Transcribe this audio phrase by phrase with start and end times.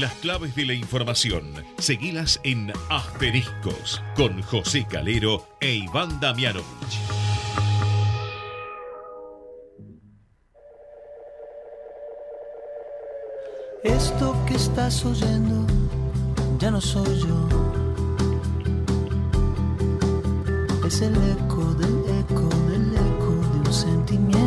[0.00, 1.54] Las claves de la información.
[1.78, 6.66] Seguilas en Asteriscos con José Calero e Iván Damianovich.
[13.82, 15.66] Esto que estás oyendo
[16.58, 17.48] ya no soy yo.
[20.86, 24.45] Es el eco del eco del eco de un sentimiento.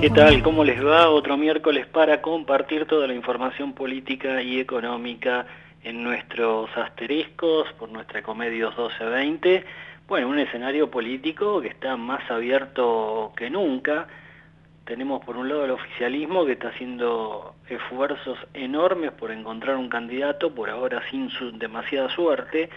[0.00, 0.42] ¿Qué tal?
[0.42, 1.08] ¿Cómo les va?
[1.08, 5.46] Otro miércoles para compartir toda la información política y económica
[5.82, 9.64] en nuestros asteriscos por nuestra Comedios 1220.
[10.08, 14.06] Bueno, un escenario político que está más abierto que nunca.
[14.84, 20.54] Tenemos por un lado el oficialismo que está haciendo esfuerzos enormes por encontrar un candidato,
[20.54, 22.68] por ahora sin su, demasiada suerte.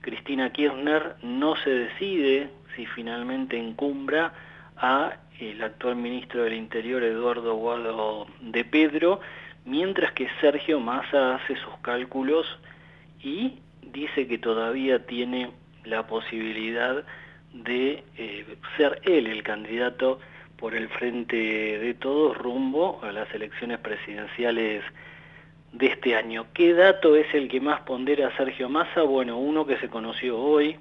[0.00, 4.32] Cristina Kirchner no se decide si finalmente encumbra
[4.80, 9.20] a el actual ministro del Interior, Eduardo Guado de Pedro,
[9.64, 12.46] mientras que Sergio Massa hace sus cálculos
[13.22, 15.50] y dice que todavía tiene
[15.84, 17.04] la posibilidad
[17.52, 20.20] de eh, ser él el candidato
[20.56, 24.84] por el frente de todos rumbo a las elecciones presidenciales
[25.72, 26.46] de este año.
[26.52, 29.02] ¿Qué dato es el que más pondera Sergio Massa?
[29.02, 30.76] Bueno, uno que se conoció hoy,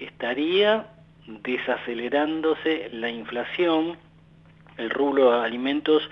[0.00, 0.86] estaría
[1.26, 3.96] desacelerándose la inflación,
[4.76, 6.08] el rublo de alimentos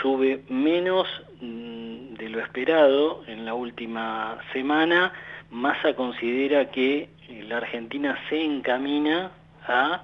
[0.00, 1.06] sube menos
[1.40, 5.12] mm, de lo esperado en la última semana.
[5.50, 7.08] Massa considera que
[7.48, 9.30] la Argentina se encamina
[9.66, 10.02] a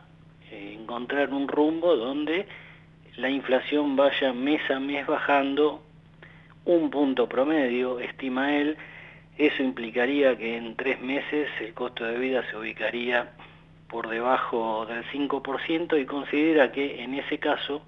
[0.50, 2.46] eh, encontrar un rumbo donde
[3.16, 5.82] la inflación vaya mes a mes bajando
[6.64, 8.76] un punto promedio, estima él.
[9.36, 13.32] Eso implicaría que en tres meses el costo de vida se ubicaría
[13.92, 17.82] por debajo del 5% y considera que en ese caso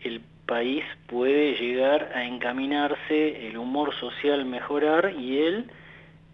[0.00, 5.70] el país puede llegar a encaminarse, el humor social mejorar y él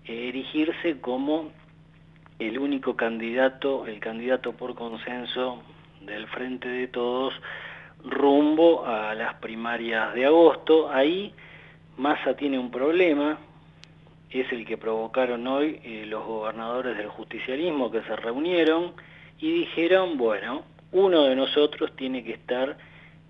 [0.05, 1.53] erigirse como
[2.39, 5.63] el único candidato, el candidato por consenso
[6.01, 7.35] del Frente de Todos
[8.05, 10.91] rumbo a las primarias de agosto.
[10.91, 11.33] Ahí
[11.97, 13.39] Massa tiene un problema,
[14.31, 18.93] es el que provocaron hoy eh, los gobernadores del justicialismo que se reunieron
[19.39, 22.77] y dijeron, bueno, uno de nosotros tiene que estar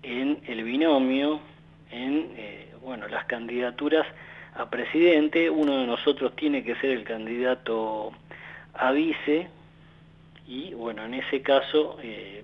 [0.03, 1.39] en el binomio,
[1.91, 4.07] en eh, bueno, las candidaturas
[4.55, 8.11] a presidente, uno de nosotros tiene que ser el candidato
[8.73, 9.49] a vice,
[10.47, 12.43] y bueno, en ese caso, eh,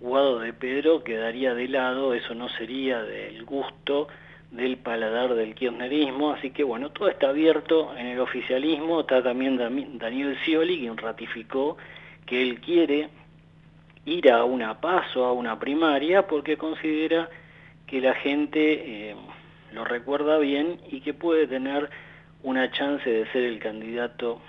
[0.00, 4.08] Guado de Pedro quedaría de lado, eso no sería del gusto
[4.50, 9.56] del paladar del kirchnerismo, así que bueno, todo está abierto en el oficialismo, está también
[9.98, 11.76] Daniel Scioli, quien ratificó
[12.24, 13.08] que él quiere
[14.04, 17.28] ir a una paso, a una primaria, porque considera
[17.86, 19.16] que la gente eh,
[19.72, 21.90] lo recuerda bien y que puede tener
[22.42, 24.40] una chance de ser el candidato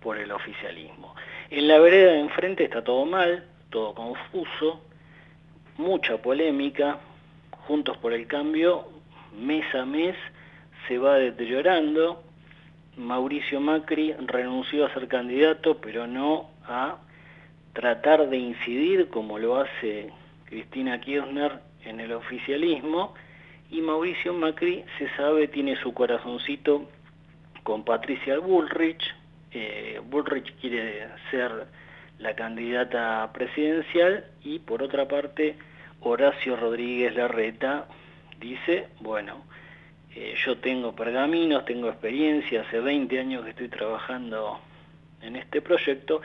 [0.00, 1.14] por el oficialismo.
[1.50, 4.82] En la vereda de enfrente está todo mal, todo confuso,
[5.78, 6.98] mucha polémica,
[7.66, 8.95] Juntos por el Cambio,
[9.36, 10.16] mes a mes
[10.88, 12.22] se va deteriorando,
[12.96, 16.98] Mauricio Macri renunció a ser candidato, pero no a
[17.72, 20.10] tratar de incidir como lo hace
[20.46, 23.14] Cristina Kirchner en el oficialismo.
[23.70, 26.88] Y Mauricio Macri se sabe tiene su corazoncito
[27.64, 29.02] con Patricia Bullrich,
[29.50, 31.66] eh, Bullrich quiere ser
[32.18, 34.24] la candidata presidencial.
[34.42, 35.56] Y por otra parte
[36.00, 37.88] Horacio Rodríguez Larreta
[38.40, 39.44] dice, bueno,
[40.14, 44.58] eh, yo tengo pergaminos, tengo experiencia, hace 20 años que estoy trabajando
[45.22, 46.22] en este proyecto,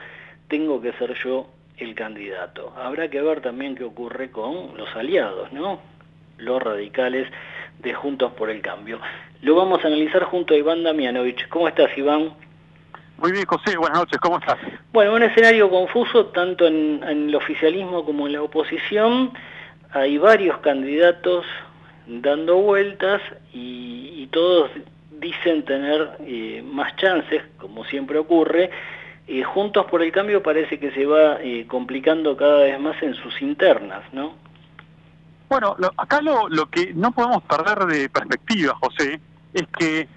[0.48, 2.72] tengo que ser yo el candidato.
[2.76, 5.80] Habrá que ver también qué ocurre con los aliados, ¿no?
[6.38, 7.28] Los radicales
[7.78, 9.00] de Juntos por el Cambio.
[9.42, 11.48] Lo vamos a analizar junto a Iván Damianovich.
[11.48, 12.32] ¿Cómo estás, Iván?
[13.18, 13.76] Muy bien, José.
[13.76, 14.18] Buenas noches.
[14.18, 14.58] ¿Cómo estás?
[14.92, 19.32] Bueno, un escenario confuso tanto en, el oficialismo como en la oposición.
[19.92, 21.44] Hay varios candidatos
[22.06, 23.20] dando vueltas
[23.52, 24.70] y, todos
[25.20, 28.70] dicen tener eh, más chances, como siempre ocurre,
[29.44, 33.40] Juntos por el Cambio parece que se va eh, complicando cada vez más en sus
[33.40, 34.34] internas, ¿no?
[35.48, 39.20] Bueno, acá lo, lo que no podemos perder de perspectiva, José,
[39.54, 40.08] es que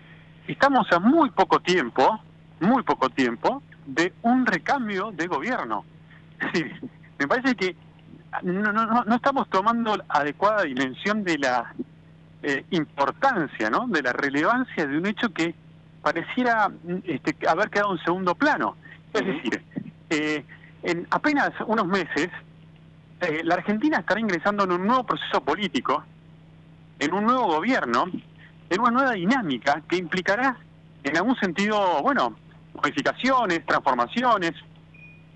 [0.48, 2.20] estamos a muy poco tiempo,
[2.60, 5.86] muy poco tiempo, de un recambio de gobierno.
[7.20, 7.76] Me parece que
[8.44, 11.74] no, no, no estamos tomando adecuada dimensión de la
[12.44, 13.88] eh, importancia, ¿no?
[13.88, 15.56] de la relevancia de un hecho que
[16.02, 16.72] pareciera
[17.04, 18.76] este, haber quedado en segundo plano.
[19.14, 19.64] Es decir,
[20.10, 20.46] que
[20.84, 22.30] en apenas unos meses
[23.22, 26.04] eh, la Argentina estará ingresando en un nuevo proceso político,
[27.00, 28.06] en un nuevo gobierno,
[28.70, 30.58] en una nueva dinámica que implicará
[31.04, 32.36] en algún sentido, bueno,
[32.76, 34.52] modificaciones, transformaciones,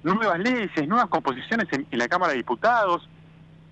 [0.04, 3.07] nuevas leyes, nuevas composiciones en, la Cámara de Diputados,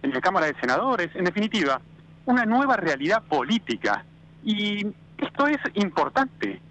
[0.01, 1.81] en la Cámara de Senadores, en definitiva,
[2.25, 4.03] una nueva realidad política.
[4.43, 4.85] Y
[5.17, 6.61] esto es importante.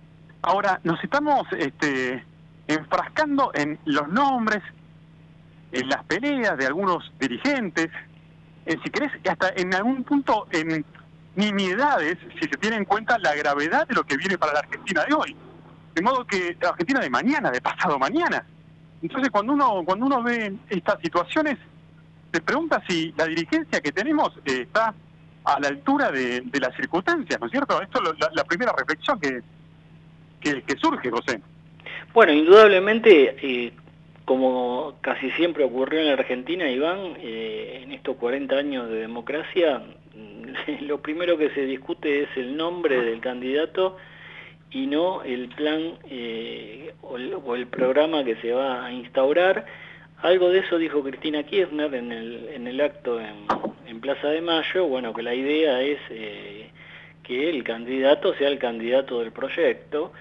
[0.42, 2.24] Ahora, nos estamos este,
[2.68, 4.62] enfrascando en los nombres,
[5.72, 7.88] en las peleas de algunos dirigentes,
[8.66, 10.84] en, si querés, hasta en algún punto en
[11.36, 15.04] nimiedades, si se tiene en cuenta la gravedad de lo que viene para la Argentina
[15.04, 15.36] de hoy.
[15.94, 18.44] De modo que la Argentina de mañana, de pasado mañana.
[19.06, 21.56] Entonces, cuando uno cuando uno ve estas situaciones,
[22.32, 24.92] se pregunta si la dirigencia que tenemos eh, está
[25.44, 27.80] a la altura de, las circunstancias, ¿no es cierto?
[27.80, 29.42] Esto es la, primera reflexión que,
[30.40, 31.40] que, surge, José.
[32.12, 33.72] Bueno, indudablemente, eh,
[34.24, 39.84] como casi siempre ocurrió en la Argentina, Iván, eh, en estos 40 años de democracia,
[40.80, 43.98] lo primero que se discute es el nombre del candidato
[44.70, 49.66] y no el plan eh, o, el, programa que se va a instaurar.
[50.22, 54.86] Algo de eso dijo Cristina Kirchner en el, en el acto en, Plaza de Mayo,
[54.86, 56.70] bueno, que la idea es eh,
[57.22, 60.12] que el candidato sea el candidato del proyecto,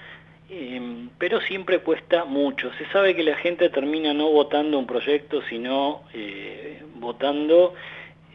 [0.49, 2.71] em, pero siempre cuesta mucho.
[2.79, 7.75] Se sabe que la gente termina no votando un proyecto, sino eh, votando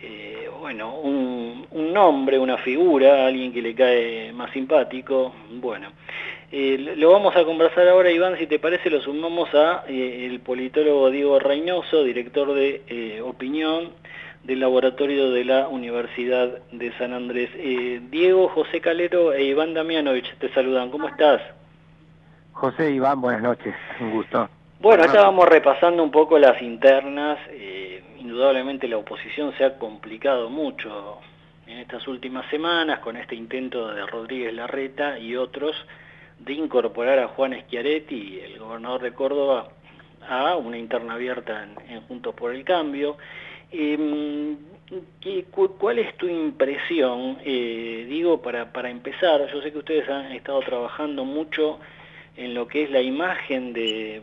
[0.02, 5.88] eh, bueno, un, nombre, una figura, alguien que le cae más simpático, bueno.
[6.52, 10.40] Eh, lo vamos a conversar ahora, Iván, si te parece, lo sumamos a eh, el
[10.40, 13.90] politólogo Diego Reynoso, director de Opinión
[14.44, 17.50] del laboratorio de la Universidad de San Andrés.
[18.10, 21.42] Diego, José Calero e Iván Damianovich te saludan, ¿cómo estás?
[22.52, 24.48] José, Iván, buenas noches, un gusto.
[24.80, 27.38] Bueno, estábamos repasando un poco las internas
[28.20, 31.18] indudablemente la oposición se ha complicado mucho
[31.66, 35.74] en estas últimas semanas con este intento de Rodríguez Larreta y otros
[36.38, 39.68] de incorporar a Juan Schiaretti, el gobernador de Córdoba,
[40.26, 43.18] a una interna abierta en, Juntos por el Cambio.
[43.70, 44.56] Em,
[45.78, 47.38] ¿Cuál es tu impresión?
[47.44, 51.78] Eh, digo, para, para empezar, yo sé que ustedes han estado trabajando mucho
[52.36, 54.22] en lo que es la imagen de,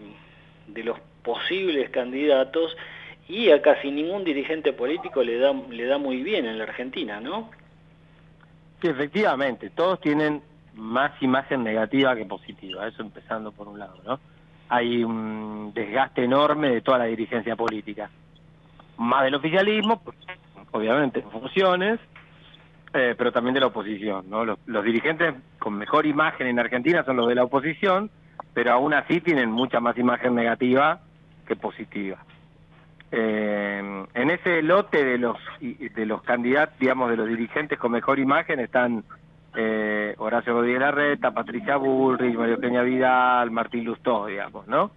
[0.67, 2.75] de los posibles candidatos,
[3.27, 7.19] y a casi ningún dirigente político le da, le da muy bien en la Argentina,
[7.19, 7.49] ¿no?
[8.81, 10.41] Sí, efectivamente, todos tienen
[10.75, 14.19] más imagen negativa que positiva, eso empezando por un lado, ¿no?
[14.69, 18.09] Hay un desgaste enorme de toda la dirigencia política,
[18.97, 20.17] más del oficialismo, pues,
[20.71, 21.99] obviamente en funciones,
[22.93, 24.45] eh, pero también de la oposición, ¿no?
[24.45, 28.09] Los, los dirigentes con mejor imagen en Argentina son los de la oposición,
[28.57, 30.99] pero aún así tienen mucha más imagen negativa
[31.47, 32.17] que positiva.
[33.11, 38.17] Eh, en ese lote de los de los candidatos, digamos, de los dirigentes con mejor
[38.17, 39.03] imagen están
[39.55, 44.89] eh, Horacio Rodríguez Larreta, Patricia Bullrich, María Eugenia Vidal, Martín Lustó, digamos, ¿no?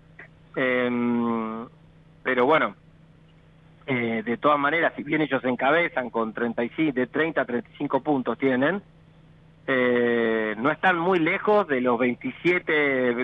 [0.57, 1.67] Em,
[2.23, 2.75] pero bueno,
[3.87, 8.39] eh, de todas maneras, si bien ellos encabezan con 35, de 30 a 35 puntos
[8.39, 8.81] tienen,
[9.73, 12.73] eh, no están muy lejos de los 27,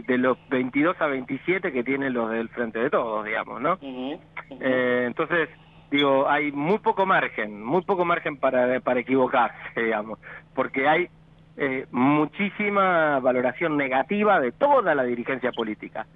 [0.03, 3.79] de los 22 a 27 que tienen los del Frente de Todos, digamos, ¿no?
[3.83, 5.49] Eh, entonces,
[5.91, 10.21] digo, hay muy poco margen, muy poco margen para, para equivocarse, digamos,
[10.55, 11.09] porque hay
[11.57, 16.07] eh, muchísima valoración negativa de toda la dirigencia política.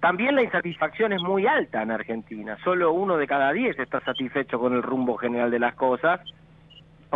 [0.00, 4.58] También la insatisfacción es muy alta en Argentina, solo uno de cada diez está satisfecho
[4.58, 6.20] con el rumbo general de las cosas,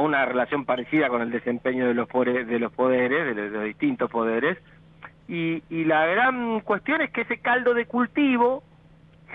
[0.01, 4.11] una relación parecida con el desempeño de los poderes, de los, poderes, de los, distintos
[4.11, 4.59] poderes,
[5.29, 8.63] y, y, la gran cuestión es que ese caldo de cultivo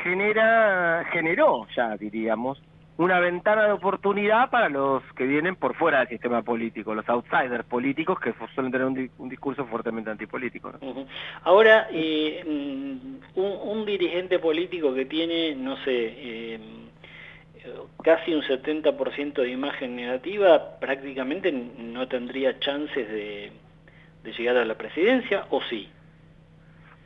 [0.03, 2.61] genera, generó ya diríamos,
[2.97, 7.63] una ventana de oportunidad para los que vienen por fuera del sistema político, los outsiders
[7.65, 8.87] políticos que suelen tener
[9.17, 10.73] un, discurso fuertemente antipolítico.
[11.43, 16.59] Ahora, eh, mm, un, un, dirigente político que tiene, no sé, eh,
[18.03, 23.51] casi un 70% de imagen negativa, prácticamente no tendría chances de,
[24.37, 25.89] llegar a la presidencia, ¿o sí?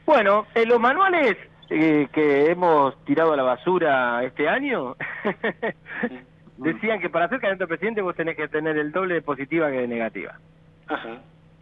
[0.06, 1.38] Bueno, en los manuales
[1.70, 4.96] eh, que hemos tirado a la basura este año,
[6.58, 9.70] decían que para ser candidato a presidente vos tenés que tener el doble de positiva
[9.70, 10.40] que de negativa.
[10.88, 11.20] Ajá.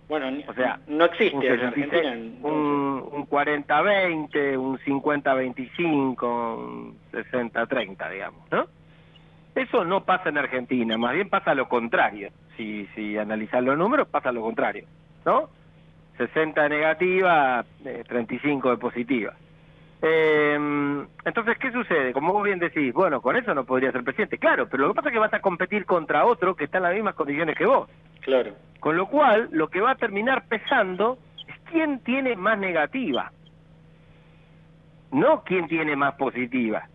[0.09, 2.11] Bueno, o sea, no existe un en Argentina.
[2.41, 8.78] Un, un 40-20, un 50-25, un 60-30, digamos, ¿no?
[9.55, 12.29] Eso no pasa en Argentina, más bien pasa lo contrario.
[12.55, 14.85] Si, si analizas los números, pasa lo contrario,
[15.25, 15.49] ¿no?
[16.17, 17.65] 60 de negativa,
[18.07, 19.33] 35 eh, de positiva.
[20.01, 22.13] Eh, entonces, ¿qué sucede?
[22.13, 24.37] Como vos bien decís, bueno, con eso no podría ser presidente.
[24.37, 26.83] Claro, pero lo que pasa es que vas a competir contra otro que está en
[26.83, 27.89] las mismas condiciones que vos.
[28.21, 28.53] Claro.
[28.79, 33.31] Con lo cual, lo que va a terminar pesando es quién tiene más negativa,
[35.11, 36.87] no quién tiene más positiva.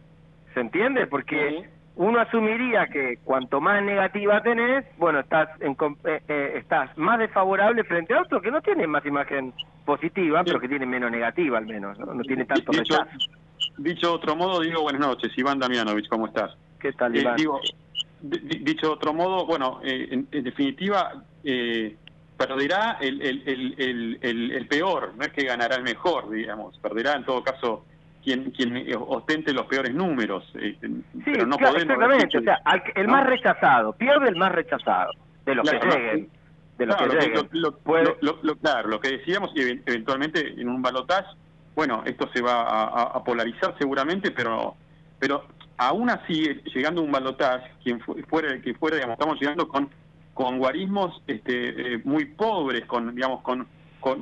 [0.55, 1.07] ¿Se entiende?
[1.07, 7.19] Porque uno asumiría que cuanto más negativa tenés, bueno, estás en, eh, eh, estás más
[7.19, 9.53] desfavorable frente a otro que no tiene más imagen
[9.85, 12.97] positiva, pero que tiene menos negativa al menos, no, tiene tanto dicho,
[13.79, 16.57] Dicho de otro modo, digo buenas noches, Iván Damianovich, ¿cómo estás?
[16.81, 17.37] ¿Qué tal, eh, Iván?
[17.37, 17.61] digo,
[18.23, 21.13] dicho de otro modo, bueno, en, definitiva,
[22.37, 27.25] perderá el, el, el, el, peor, no es que ganará el mejor, digamos, perderá en
[27.25, 27.85] todo caso
[28.25, 30.45] quien, quien ostente los peores números.
[30.55, 30.77] Eh,
[31.25, 32.39] pero no podemos exactamente.
[32.39, 32.61] O sea,
[32.95, 35.13] el más rechazado, pierde el más rechazado
[35.45, 36.29] de los que lleguen.
[36.79, 37.49] De los que lleguen.
[37.53, 41.37] Lo, claro, lo que decíamos, y eventualmente en un balotaje,
[41.75, 44.75] bueno, esto se va a, polarizar seguramente, pero
[45.19, 45.45] pero
[45.77, 49.91] aún así, llegando a un balotaje, quien fuera que fuera, digamos, estamos llegando con
[50.33, 53.67] con guarismos este, eh, muy pobres, con digamos con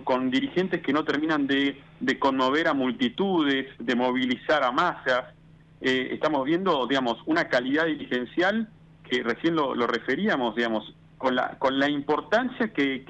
[0.04, 1.76] con, dirigentes que no terminan de,
[2.20, 5.34] conmover a multitudes, de movilizar a masas.
[5.80, 8.68] Eh, estamos viendo, digamos, una calidad dirigencial
[9.02, 13.04] que recién lo, referíamos, digamos, con la, con la importancia que,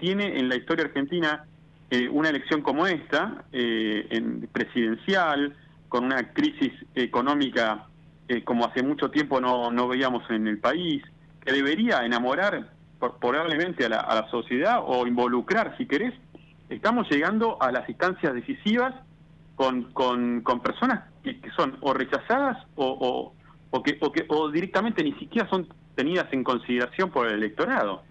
[0.00, 1.44] tiene en la historia argentina
[1.90, 5.54] eh, una elección como esta, eh, en presidencial,
[5.88, 7.86] con una crisis económica
[8.42, 11.00] como hace mucho tiempo no, no veíamos en el país,
[11.44, 16.14] que debería enamorar probablemente a la, a la sociedad o involucrar, si querés,
[16.68, 18.94] estamos llegando a las instancias decisivas
[19.54, 23.32] con, con, personas que, son o rechazadas o,
[23.70, 28.02] o, que, o, que, o directamente ni siquiera son tenidas en consideración por el electorado.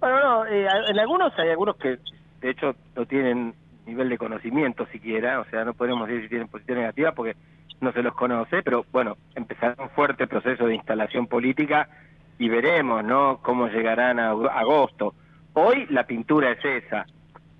[0.00, 1.98] Bueno, no, eh, en algunos hay algunos que
[2.40, 3.54] de hecho no tienen
[3.86, 7.36] nivel de conocimiento siquiera, o sea, no podemos decir si tienen posición negativa porque
[7.80, 11.88] no se los conoce, pero bueno, empezará un fuerte proceso de instalación política
[12.38, 15.14] y veremos, ¿no?, cómo llegarán a agosto.
[15.54, 17.06] Hoy la pintura es esa.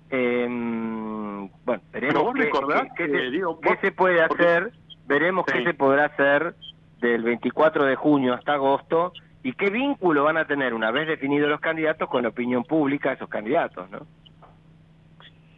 [0.09, 0.45] Eh,
[1.65, 4.71] bueno, veremos qué, se, puede hacer,
[5.05, 6.55] veremos qué se podrá hacer
[6.99, 9.11] del 24 de junio hasta agosto
[9.43, 13.09] y qué vínculo van a tener una vez definidos los candidatos con la opinión pública
[13.09, 13.99] de esos candidatos, ¿no?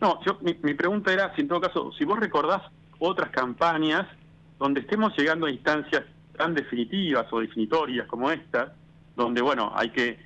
[0.02, 2.62] No, yo, mi, mi pregunta era, si en todo caso, si vos recordás
[3.00, 4.08] otras campañas
[4.58, 6.04] donde estemos llegando a instancias
[6.38, 8.74] tan definitivas o definitorias como esta,
[9.20, 10.18] donde, bueno, hay que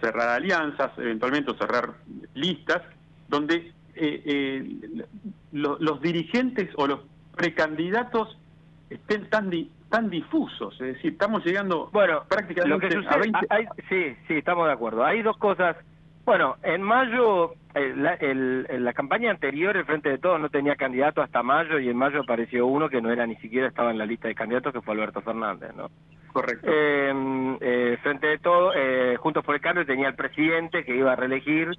[0.00, 1.94] cerrar alianzas, eventualmente cerrar
[2.34, 2.82] listas,
[3.28, 5.04] donde eh, eh,
[5.52, 7.00] los dirigentes o los
[7.36, 8.38] precandidatos
[8.90, 9.50] estén tan
[9.90, 13.38] tan difusos, es decir, estamos llegando bueno, prácticamente a 20...
[13.88, 15.02] sí, sí, estamos de acuerdo.
[15.02, 15.76] Hay dos cosas.
[16.26, 21.42] Bueno, en mayo, el, la campaña anterior, el Frente de Todos no tenía candidato hasta
[21.42, 24.28] mayo y en mayo apareció uno que no era ni siquiera estaba en la lista
[24.28, 25.88] de candidatos, que fue Alberto Fernández, ¿no?
[26.32, 26.66] Correcto.
[26.70, 28.74] Eh, Frente de Todos,
[29.18, 31.70] Juntos por el Cambio, tenía el presidente que iba a reelegir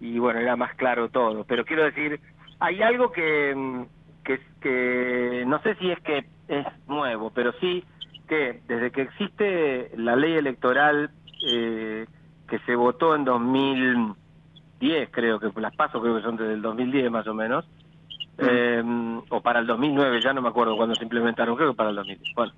[0.00, 1.44] y bueno, era más claro todo.
[1.44, 2.20] Pero quiero decir,
[2.58, 3.86] hay algo que,
[4.24, 7.84] que, que no sé si es que es nuevo, pero sí
[8.28, 11.10] que desde que existe la ley electoral
[11.50, 12.06] eh,
[12.48, 17.10] que se votó en 2010, creo que las pasos creo que son desde el 2010
[17.10, 17.64] más o menos,
[18.38, 18.82] eh,
[19.28, 21.96] o para el 2009, ya no me acuerdo cuándo se implementaron, creo que para el
[21.96, 22.34] 2010.
[22.34, 22.52] Bueno,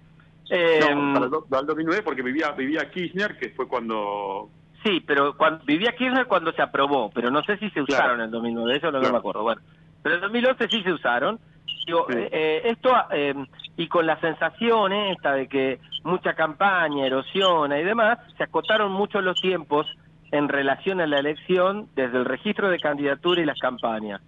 [0.50, 4.50] eh, para, el, para el 2009 porque vivía, vivía Kirchner, que fue cuando
[4.84, 8.26] Sí, pero cuando, vivía Kirchner cuando se aprobó, pero no sé si se usaron en
[8.26, 9.42] el 2009, eso no, me acuerdo.
[9.42, 9.62] Bueno,
[10.02, 11.40] pero en 2011 sí se usaron.
[11.86, 13.34] Digo, eh, eh, esto, eh,
[13.78, 19.22] y con la sensación esta de que mucha campaña, erosiona y demás, se acotaron mucho
[19.22, 19.86] los tiempos
[20.30, 24.20] en relación a la elección desde el registro de candidatura y las campañas.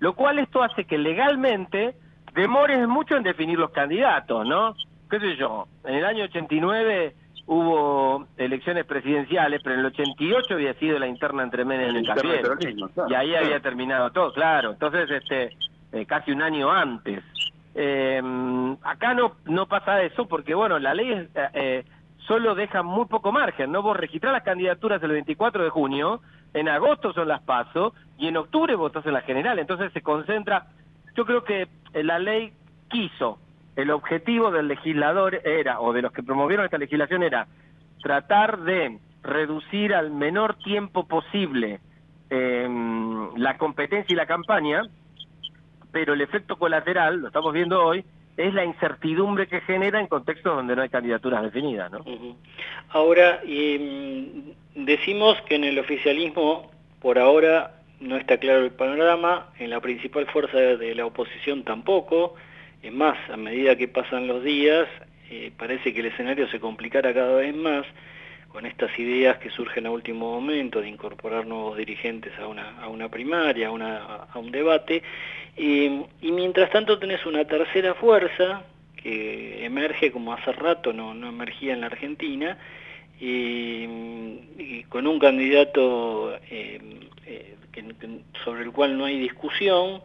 [0.00, 1.94] Lo cual esto hace que legalmente
[2.34, 4.74] demores mucho en definir los candidatos, ¿no?
[5.10, 5.66] ¿Qué sé yo?
[5.84, 7.14] En el año 89
[7.46, 12.46] hubo elecciones presidenciales, pero en el 88 había sido la interna entre Menem y Capiel.
[13.08, 14.70] Y ahí había terminado todo, claro.
[14.70, 15.56] Entonces, este,
[15.92, 17.24] eh, casi un año antes.
[17.74, 18.20] Eh,
[18.82, 21.84] acá no no pasa eso porque, bueno, la ley eh, eh,
[22.26, 23.82] solo deja muy poco margen, ¿no?
[23.82, 26.20] Vos registrás las candidaturas el 24 de junio,
[26.54, 29.58] en agosto son las PASO, y en octubre votás en la general.
[29.58, 30.66] Entonces se concentra...
[31.16, 32.52] Yo creo que la ley
[32.88, 33.38] quiso
[33.76, 37.46] el objetivo del legislador era, o de los que promovieron esta legislación era,
[38.02, 41.80] tratar de reducir al menor tiempo posible
[42.30, 44.82] em, la competencia y la campaña,
[45.92, 48.04] pero el efecto colateral, lo estamos viendo hoy,
[48.36, 51.90] es la incertidumbre que genera en contextos donde no hay candidaturas definidas.
[51.90, 52.04] ¿no?
[52.90, 59.48] Ahora, y, mm, decimos que en el oficialismo, por ahora, no está claro el panorama,
[59.58, 62.34] en la principal fuerza de la oposición tampoco,
[62.82, 64.88] es más, a medida que pasan los días,
[65.30, 67.86] eh, parece que el escenario se complicará cada vez más
[68.48, 72.88] con estas ideas que surgen a último momento de incorporar nuevos dirigentes a una, a
[72.88, 73.98] una primaria, a, una,
[74.32, 75.02] a un debate,
[75.56, 75.90] y
[76.22, 78.64] mientras tanto tenés una tercera fuerza
[78.96, 82.58] que emerge como hace rato no, no emergía en la Argentina,
[83.20, 86.80] y, con un candidato eh,
[87.26, 87.54] eh,
[88.44, 90.00] sobre el cual no hay discusión,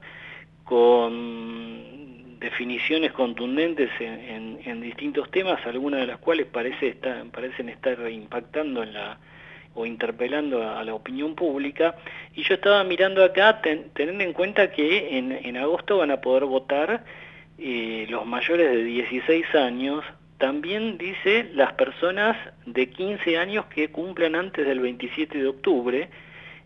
[0.64, 2.15] con
[2.46, 8.94] definiciones contundentes en, distintos temas, algunas de las cuales parece estar, parecen estar impactando en
[8.94, 9.18] la
[9.74, 11.96] o interpelando a, la opinión pública.
[12.36, 17.04] Y yo estaba mirando acá, teniendo en cuenta que en, agosto van a poder votar
[17.58, 20.06] eh, los mayores de 16 años,
[20.38, 22.38] también dice las personas
[22.68, 26.10] de 15 años que cumplan antes del 27 de octubre,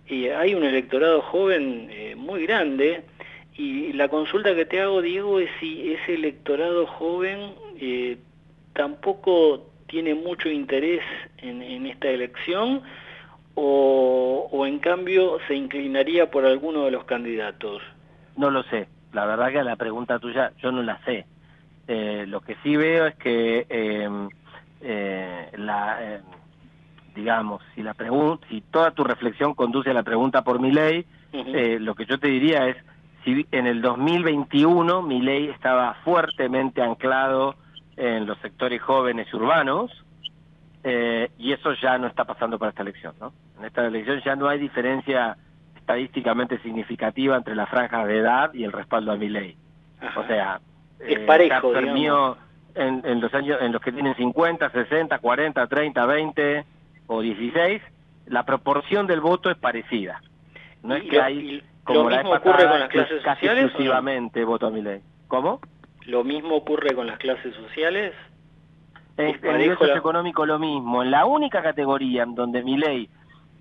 [0.08, 3.04] y hay un electorado joven eh, muy grande,
[3.60, 8.18] y la consulta que te hago, Diego, es si ese electorado joven eh,
[8.72, 11.02] tampoco tiene mucho interés
[11.40, 12.82] en, esta elección,
[13.56, 17.82] o, o en cambio se inclinaría por alguno de los candidatos.
[18.38, 21.26] No lo sé, la verdad que la pregunta tuya yo no la sé.
[21.90, 24.30] Eh, lo que sí veo es que em,
[24.80, 26.22] eh, la em,
[27.14, 31.04] digamos si la pregunta si toda tu reflexión conduce a la pregunta por mi ley
[31.34, 32.78] eh, lo que yo te diría es
[33.24, 37.56] si en el 2021 mi ley estaba fuertemente anclado
[37.98, 39.92] en los sectores jóvenes y urbanos
[41.38, 44.48] y eso ya no está pasando para esta elección no en esta elección ya no
[44.48, 45.36] hay diferencia
[45.76, 49.58] estadísticamente significativa entre la franja de edad y el respaldo a mi ley
[50.16, 50.62] o sea
[51.00, 51.74] es eh, parejo,
[52.76, 56.66] en, en, los años en los que tienen 50, 60, 40, 30, 20
[57.08, 57.82] o 16,
[58.28, 60.22] la proporción del voto es parecida.
[60.84, 64.68] No es que hay como lo mismo ocurre con las clases casi sociales exclusivamente voto
[64.68, 65.02] a mi ley.
[65.28, 65.60] ¿Cómo?
[66.06, 68.14] Lo mismo ocurre con las clases sociales.
[69.18, 71.04] En, el nivel socioeconómico lo mismo.
[71.04, 73.10] En la única categoría en donde mi ley,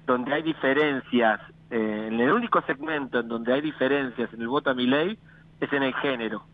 [0.06, 4.70] donde hay diferencias, eh, en el único segmento en donde hay diferencias en el voto
[4.70, 5.18] a mi ley,
[5.60, 6.44] es en el género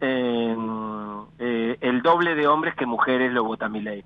[0.00, 4.04] eh, el doble de hombres que mujeres lo vota mi ley.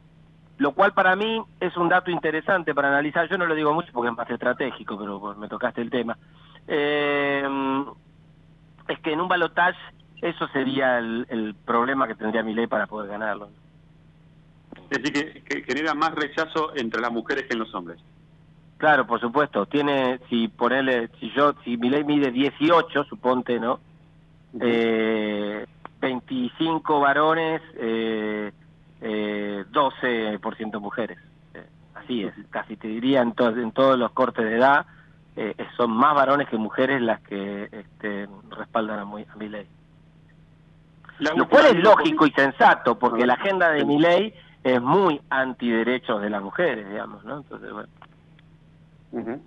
[0.58, 3.28] Lo cual para mí es un dato interesante para analizar.
[3.30, 6.18] Yo no lo digo mucho porque es más estratégico, pero me tocaste el tema.
[6.72, 7.42] Eh,
[8.86, 9.76] es que en un balotaje
[10.22, 13.48] eso sería el, problema que tendría mi ley para poder ganarlo.
[14.88, 17.98] Es decir, que, genera más rechazo entre las mujeres que en los hombres.
[18.76, 19.66] Claro, por supuesto.
[19.66, 23.80] Tiene, si ponerle, si yo, si mi ley mide 18, suponte, ¿no?
[24.60, 25.66] Eh,
[26.00, 28.52] 25 varones, eh,
[29.00, 31.18] eh, 12% mujeres.
[31.54, 34.86] Eh, así es, casi te diría en, en todos los cortes de edad,
[35.36, 39.66] eh, son más varones que mujeres las que este, respaldan a, muy, a mi ley.
[41.18, 44.32] Lo cual es lógico y sensato, porque la agenda de mi ley
[44.64, 47.38] es muy antiderechos de las mujeres, digamos, ¿no?
[47.38, 49.40] Entonces, bueno.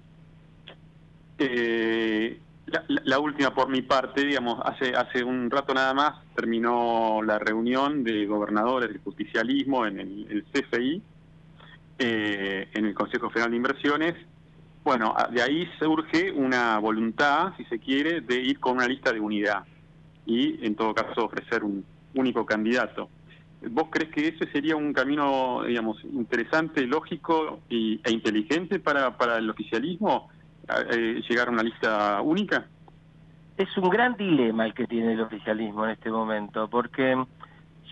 [1.39, 2.39] eh,
[2.87, 8.03] la, última por mi parte, digamos, hace hace un rato nada más terminó la reunión
[8.03, 11.01] de gobernadores del justicialismo en el, CFI,
[11.99, 14.15] eh, en el Consejo Federal de Inversiones.
[14.83, 19.19] Bueno, de ahí surge una voluntad, si se quiere, de ir con una lista de
[19.19, 19.63] unidad
[20.25, 23.09] y, en todo caso, ofrecer un único candidato.
[23.69, 29.37] ¿Vos crees que ese sería un camino, digamos, interesante, lógico y, e inteligente para, para
[29.37, 30.29] el oficialismo?
[30.91, 32.67] Eh, llegar a una lista única?
[33.57, 37.15] Es un gran dilema el que tiene el oficialismo en este momento, porque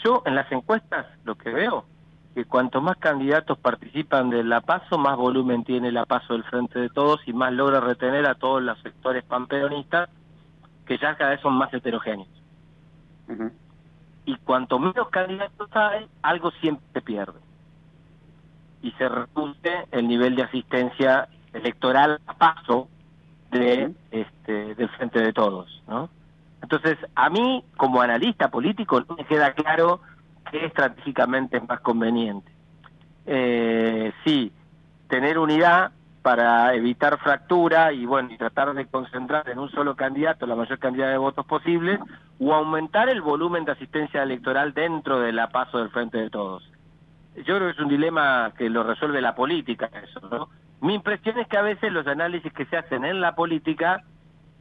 [0.03, 1.85] yo en las encuestas lo que veo
[2.33, 6.79] que cuanto más candidatos participan de la PASO, más volumen tiene la PASO del Frente
[6.79, 10.09] de Todos y más logra retener a todos los sectores pamperonistas
[10.85, 12.29] que ya cada vez son más heterogéneos.
[14.25, 17.39] Y cuanto menos candidatos hay, algo siempre pierde.
[18.81, 22.87] Y se reduce el nivel de asistencia electoral a paso
[23.51, 26.09] de este del frente de todos no
[26.61, 29.99] entonces a mí como analista político no me queda claro
[30.49, 32.51] qué estratégicamente es más conveniente.
[33.25, 34.51] Eh, sí
[35.07, 40.45] tener unidad para evitar fractura y bueno y tratar de concentrar en un solo candidato
[40.45, 41.99] la mayor cantidad de votos posibles
[42.39, 46.63] o aumentar el volumen de asistencia electoral dentro de la paso del frente de todos.
[47.35, 50.49] Yo creo que es un dilema que lo resuelve la política eso no
[50.81, 54.03] mi impresión es que a veces los análisis que se hacen en la política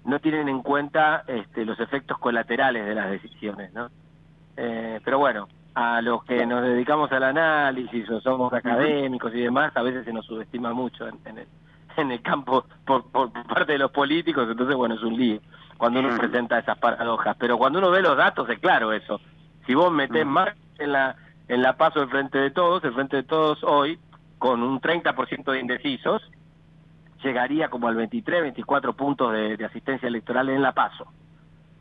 [0.05, 3.89] no tienen en cuenta este, los efectos colaterales de las decisiones, ¿no?
[4.57, 9.77] Eh, pero bueno, a los que nos dedicamos al análisis o somos académicos y demás,
[9.77, 11.19] a veces se nos subestima mucho en,
[11.97, 15.41] en el campo por, por parte de los políticos, entonces bueno, es un lío
[15.81, 17.35] cuando uno presenta esas paradojas.
[17.39, 19.19] Pero cuando uno ve los datos es claro eso.
[19.67, 21.17] Si vos metés más en la,
[21.49, 23.99] en la paso del frente de todos, el frente de todos hoy,
[24.39, 26.23] con un 30% de indecisos,
[27.25, 31.07] llegaría como al 23, 24 puntos de, asistencia electoral en la paso.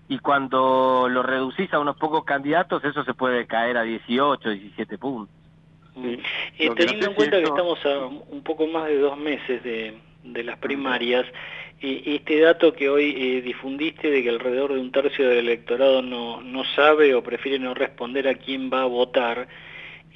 [0.09, 4.97] Y cuando lo reducís a unos pocos candidatos, eso se puede caer a 18, 17
[4.97, 5.33] puntos.
[5.95, 10.43] Eh, teniendo en cuenta que estamos a un poco más de dos meses de, de
[10.43, 11.25] las primarias,
[11.81, 16.01] eh, este dato que hoy eh, difundiste de que alrededor de un tercio del electorado
[16.01, 19.47] no, no sabe o prefiere no responder a quién va a votar,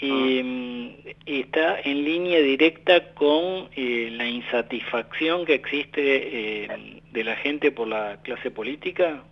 [0.05, 7.71] eh, está en línea directa con eh, la insatisfacción que existe eh, de la gente
[7.71, 9.23] por la clase política?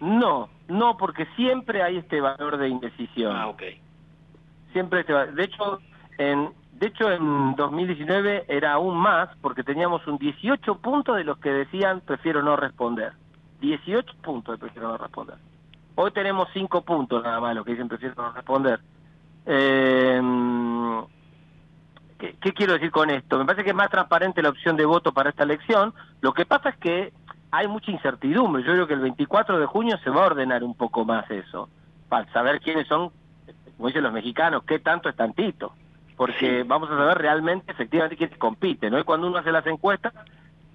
[0.00, 3.36] No, no, porque siempre hay este valor de indecisión.
[3.36, 3.62] Ah, ok.
[4.72, 5.80] Siempre este De hecho,
[6.18, 11.38] en, de hecho, en 2019 era aún más, porque teníamos un 18 puntos de los
[11.38, 13.12] que decían prefiero no responder.
[13.60, 15.36] 18 puntos de prefiero no responder.
[15.96, 18.80] Hoy tenemos 5 puntos nada más, los que dicen prefiero no responder.
[19.44, 20.20] Eh,
[22.40, 23.38] ¿qué, quiero decir con esto?
[23.38, 25.94] Me parece que es más transparente la opción de voto para esta elección.
[26.20, 27.12] Lo que pasa es que
[27.50, 28.62] hay mucha incertidumbre.
[28.62, 31.68] Yo creo que el 24 de junio se va a ordenar un poco más eso,
[32.08, 33.10] para saber quiénes son,
[33.76, 35.72] como dicen los mexicanos, qué tanto es tantito.
[36.16, 38.90] Porque vamos a saber realmente, efectivamente, quién compite.
[38.90, 38.98] ¿no?
[38.98, 40.12] Y cuando uno hace las encuestas,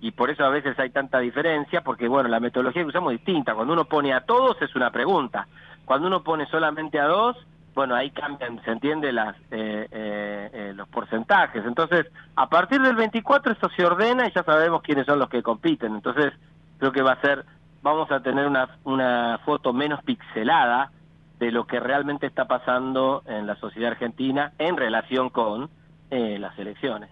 [0.02, 3.20] y por eso a veces hay tanta diferencia, porque bueno, la metodología que usamos es
[3.20, 3.54] distinta.
[3.54, 5.48] Cuando uno pone a todos es una pregunta.
[5.86, 7.38] Cuando uno pone solamente a dos,
[7.76, 11.64] bueno, ahí cambian, se entiende, las, eh, eh, eh, los porcentajes.
[11.66, 15.44] Entonces, a partir del 24 esto se ordena y ya sabemos quiénes son los que
[15.44, 15.94] compiten.
[15.94, 16.34] Entonces,
[16.80, 17.46] creo que va a ser,
[17.82, 20.92] vamos a tener una, una foto menos pixelada
[21.40, 25.70] de lo que realmente está pasando en la sociedad argentina en relación con
[26.10, 27.10] las elecciones.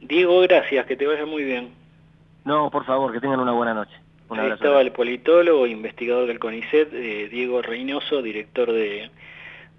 [0.00, 1.70] Diego, gracias, que te vaya muy bien.
[2.44, 3.92] No, por favor, que tengan una buena noche.
[4.30, 6.92] Ahí estaba el politólogo, investigador del CONICET,
[7.30, 9.10] Diego Reynoso, director de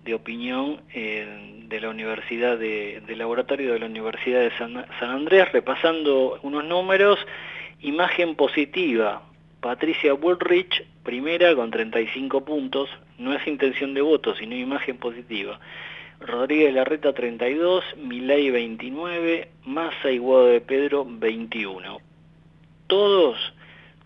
[0.04, 5.52] de opinión eh, de la Universidad de, del laboratorio de la Universidad de San, Andrés,
[5.52, 7.20] repasando unos números,
[7.82, 9.24] imagen positiva,
[9.60, 15.60] Patricia Bullrich, primera con 35 puntos, no es intención de voto, sino imagen positiva.
[16.20, 22.00] Rodríguez Larreta 32, Milay 29, Massa y Guado de Pedro 21.
[22.88, 23.54] Todos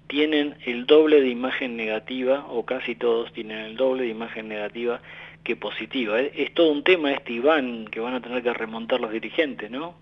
[0.08, 5.02] tienen el doble de imagen negativa, o casi todos tienen el doble de imagen negativa
[5.44, 6.20] qué positiva.
[6.20, 6.32] ¿eh?
[6.36, 9.96] Es todo un tema este Iván que van a tener que remontar los dirigentes, ¿no?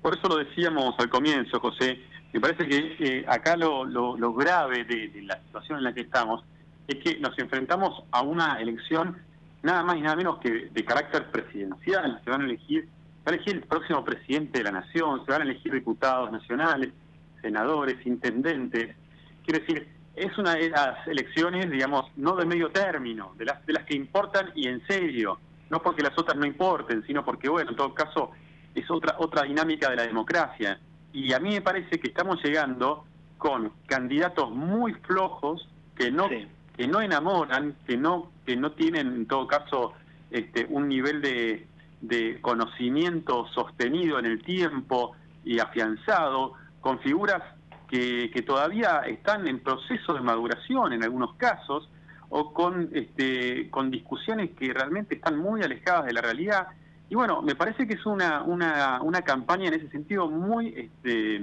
[0.00, 1.98] Por eso lo decíamos al comienzo, José.
[2.34, 6.42] Me parece que eh, acá lo, lo, grave de, la situación en la que estamos
[6.88, 9.18] es que nos enfrentamos a una elección
[9.62, 12.20] nada más y nada menos que de carácter presidencial.
[12.24, 12.88] Se van a elegir,
[13.24, 16.92] va a elegir el próximo presidente de la nación, se van a elegir diputados nacionales,
[17.40, 18.96] senadores, intendentes.
[19.44, 23.74] Quiere decir, es una de las elecciones, digamos, no de medio término, de las, de
[23.74, 25.38] las que importan y en serio,
[25.70, 28.32] no porque las otras no importen, sino porque, bueno, en todo caso,
[28.74, 30.80] es otra, otra dinámica de la democracia.
[31.14, 33.06] Y a mí me parece que estamos llegando
[33.38, 36.28] con candidatos muy flojos que no,
[36.76, 39.94] que no enamoran, que no, que no tienen, en todo caso,
[40.30, 41.66] este, un nivel de,
[42.00, 45.12] de conocimiento sostenido en el tiempo
[45.44, 47.42] y afianzado, con figuras
[47.88, 51.88] que, todavía están en proceso de maduración en algunos casos
[52.28, 56.66] o con, este, con discusiones que realmente están muy alejadas de la realidad.
[57.08, 61.40] Y bueno, me parece que es una, una, una campaña en ese sentido muy, este,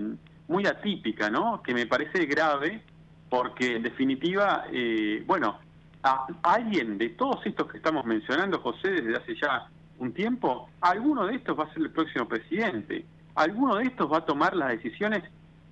[0.48, 1.62] muy atípica, ¿no?
[1.62, 2.84] Que me parece grave
[3.30, 5.60] porque en definitiva, eh, bueno,
[6.04, 9.70] a alguien de todos estos que estamos mencionando, José, desde hace ya
[10.00, 14.18] un tiempo, alguno de estos va a ser el próximo presidente, alguno de estos va
[14.18, 15.24] a tomar las decisiones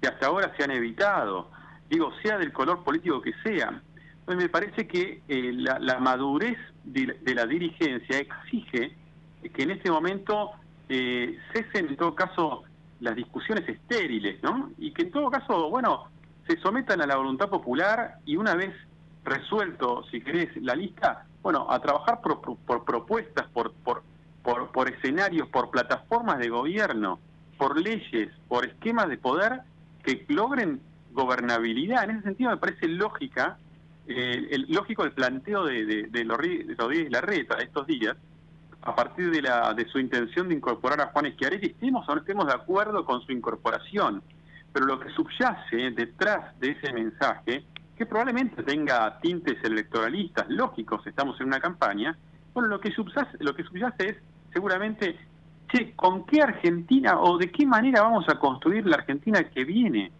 [0.01, 1.49] que hasta ahora se han evitado,
[1.89, 3.81] digo, sea del color político que sea.
[4.19, 8.95] Entonces me parece que eh, la, madurez de, la dirigencia exige
[9.41, 10.51] que en este momento
[10.89, 12.63] eh, cesen en todo caso
[12.99, 14.71] las discusiones estériles, ¿no?
[14.77, 16.05] Y que en todo caso, bueno,
[16.47, 18.75] se sometan a la voluntad popular y una vez
[19.23, 24.03] resuelto, si querés, la lista, bueno, a trabajar por, por propuestas, por, por,
[24.43, 27.19] por, por escenarios, por plataformas de gobierno,
[27.57, 29.61] por leyes, por esquemas de poder
[30.03, 32.05] que logren gobernabilidad.
[32.05, 33.57] En ese sentido me parece lógica,
[34.07, 38.17] eh, el, lógico el planteo de, de, de Rodríguez Larreta estos días,
[38.81, 42.21] a partir de, la, de su intención de incorporar a Juan Schiaretti, estemos o no
[42.21, 44.21] estemos de acuerdo con su incorporación,
[44.71, 47.65] pero lo que subyace detrás de ese mensaje,
[47.97, 52.17] que probablemente tenga tintes electoralistas lógicos, estamos en una campaña,
[52.53, 54.17] bueno, lo que subyace, lo que subyace es
[54.53, 55.17] seguramente
[55.71, 60.11] che, ¿con qué Argentina o de qué manera vamos a construir la Argentina que viene?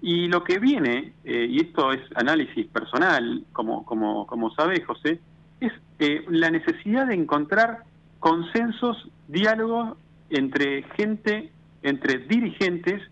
[0.00, 5.20] Y lo que viene, eh, y esto es análisis personal, como, como, como sabe José,
[5.60, 7.84] es eh, la necesidad de encontrar
[8.20, 9.96] consensos, diálogos
[10.30, 11.52] entre gente,
[11.82, 13.02] entre dirigentes,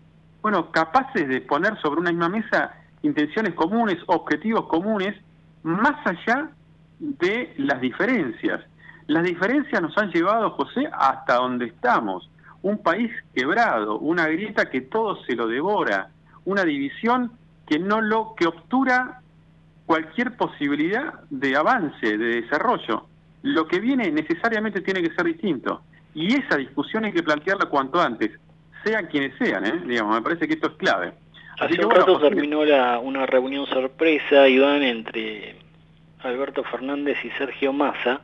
[0.41, 5.15] bueno, capaces de poner sobre una misma mesa intenciones comunes, objetivos comunes,
[5.63, 6.49] más allá
[6.99, 8.61] de las diferencias.
[9.07, 12.29] Las diferencias nos han llevado, José, hasta donde estamos.
[12.63, 16.09] Un país quebrado, una grieta que todo se lo devora,
[16.45, 17.31] una división
[17.67, 19.21] que no lo que obtura
[19.85, 23.05] cualquier posibilidad de avance, de desarrollo.
[23.45, 25.83] Lo que viene necesariamente tiene que ser distinto.
[26.15, 28.31] Y esa discusión hay que plantearla cuanto antes,
[28.83, 29.83] sean quienes sean, ¿eh?
[29.85, 31.13] digamos, me parece que esto es clave.
[31.59, 35.57] Hace un rato terminó la, una reunión sorpresa, Iván, entre
[36.23, 38.21] Alberto Fernández y Sergio Massa.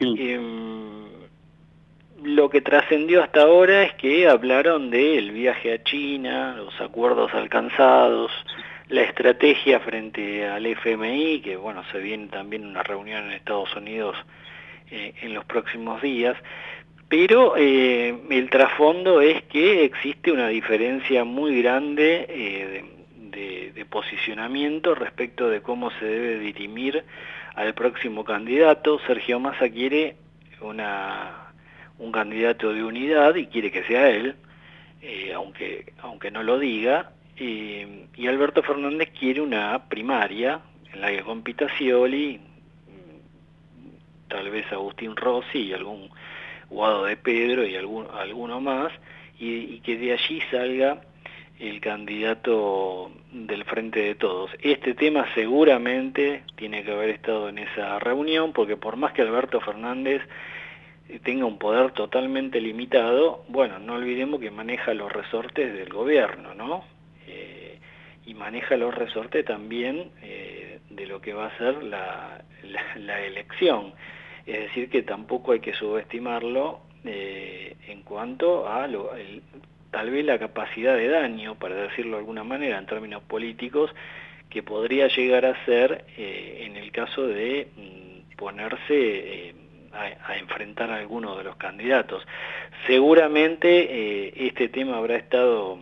[0.00, 1.04] Em,
[2.24, 8.32] lo que trascendió hasta ahora es que hablaron del viaje a China, los acuerdos alcanzados,
[8.90, 14.16] la estrategia frente al FMI, que bueno, se viene también una reunión en Estados Unidos
[14.90, 16.36] eh, en los próximos días,
[17.08, 22.84] pero eh, el trasfondo es que existe una diferencia muy grande eh,
[23.74, 27.04] de, posicionamiento respecto de cómo se debe dirimir
[27.56, 29.00] al próximo candidato.
[29.04, 30.14] Sergio Massa quiere
[30.60, 31.52] una,
[31.98, 34.36] un candidato de unidad y quiere que sea él,
[35.34, 40.60] aunque, aunque no lo diga, y Alberto Fernández quiere una primaria
[40.92, 42.40] en la que compita Scioli,
[44.28, 46.10] tal vez Agustín Rossi y algún
[46.68, 48.92] Guado de Pedro y algún, alguno más,
[49.38, 51.00] y, que de allí salga
[51.58, 54.50] el candidato del Frente de Todos.
[54.60, 59.60] Este tema seguramente tiene que haber estado en esa reunión, porque por más que Alberto
[59.60, 60.22] Fernández
[61.24, 66.84] tenga un poder totalmente limitado, bueno, no olvidemos que maneja los resortes del gobierno, ¿no?
[68.30, 72.44] Y maneja los resortes también eh, de lo que va a ser la,
[73.26, 73.92] elección.
[74.46, 78.88] Es decir, que tampoco hay que subestimarlo eh, en cuanto a
[79.90, 83.90] tal vez la capacidad de daño, para decirlo de alguna manera, en términos políticos,
[84.48, 89.54] que podría llegar a ser eh, en el caso de mm, ponerse eh,
[89.92, 92.24] a, enfrentar a alguno de los candidatos.
[92.86, 95.80] Seguramente este tema habrá estado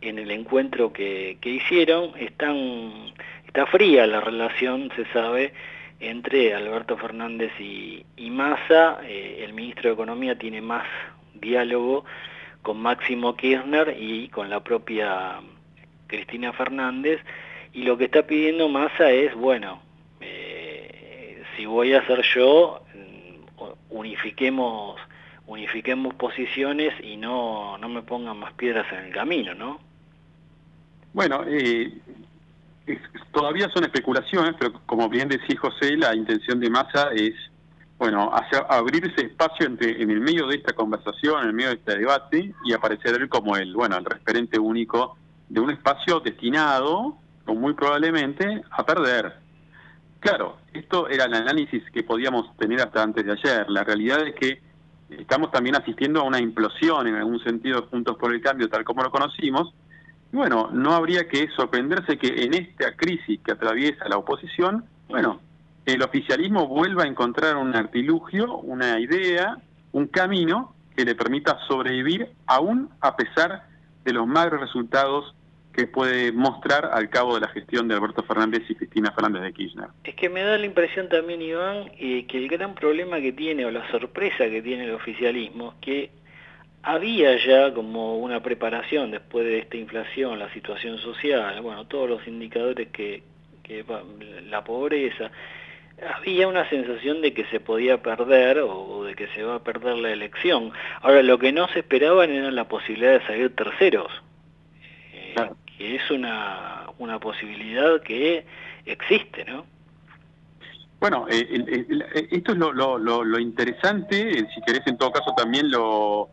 [0.00, 3.12] en el encuentro que, que hicieron, Están,
[3.46, 5.52] está fría la relación, se sabe,
[6.00, 10.86] entre Alberto Fernández y, Massa, eh, el ministro de Economía tiene más
[11.34, 12.04] diálogo
[12.62, 15.40] con Máximo Kirchner y con la propia
[16.06, 17.20] Cristina Fernández,
[17.72, 19.80] y lo que está pidiendo Massa es, bueno,
[20.20, 25.00] eh, si voy a ser yo, mm, unifiquemos
[25.46, 29.78] unifiquemos posiciones y no, no me pongan más piedras en el camino, ¿no?
[31.12, 31.98] Bueno, eh,
[33.32, 37.34] todavía son especulaciones, pero como bien decía José, la intención de Massa es,
[37.98, 41.70] bueno, hacer, abrir ese espacio entre, en el medio de esta conversación, en el medio
[41.70, 45.16] de este debate, y aparecer él como el, bueno, el referente único
[45.48, 47.16] de un espacio destinado,
[47.46, 49.36] o muy probablemente, a perder.
[50.20, 53.70] Claro, esto era el análisis que podíamos tener hasta antes de ayer.
[53.70, 54.60] La realidad es que
[55.10, 59.02] estamos también asistiendo a una implosión en algún sentido juntos por el cambio tal como
[59.02, 59.72] lo conocimos,
[60.32, 65.40] bueno, no habría que sorprenderse que en esta crisis que atraviesa la oposición, bueno,
[65.86, 69.56] el oficialismo vuelva a encontrar un artilugio, una idea,
[69.92, 73.64] un camino que le permita sobrevivir aún a pesar
[74.04, 75.34] de los magros resultados
[75.72, 79.52] que puede mostrar al cabo de la gestión de Alberto Fernández y Cristina Fernández de
[79.52, 79.88] Kirchner.
[80.04, 83.66] Es que me da la impresión también, Iván, eh, que el gran problema que tiene
[83.66, 86.10] o la sorpresa que tiene el oficialismo es que
[86.86, 92.26] había ya como una preparación después de esta inflación, la situación social, bueno, todos los
[92.28, 93.24] indicadores que,
[93.64, 93.84] que
[94.48, 95.32] la pobreza,
[96.16, 99.96] había una sensación de que se podía perder o, de que se va a perder
[99.96, 100.70] la elección.
[101.02, 104.12] Ahora, lo que no se esperaban era la posibilidad de salir terceros,
[105.12, 105.34] eh,
[105.76, 108.46] que es una, una posibilidad que
[108.84, 109.66] existe, ¿no?
[111.00, 111.46] Bueno, eh,
[112.30, 116.30] esto es lo, lo, lo, interesante, si querés en todo caso también lo,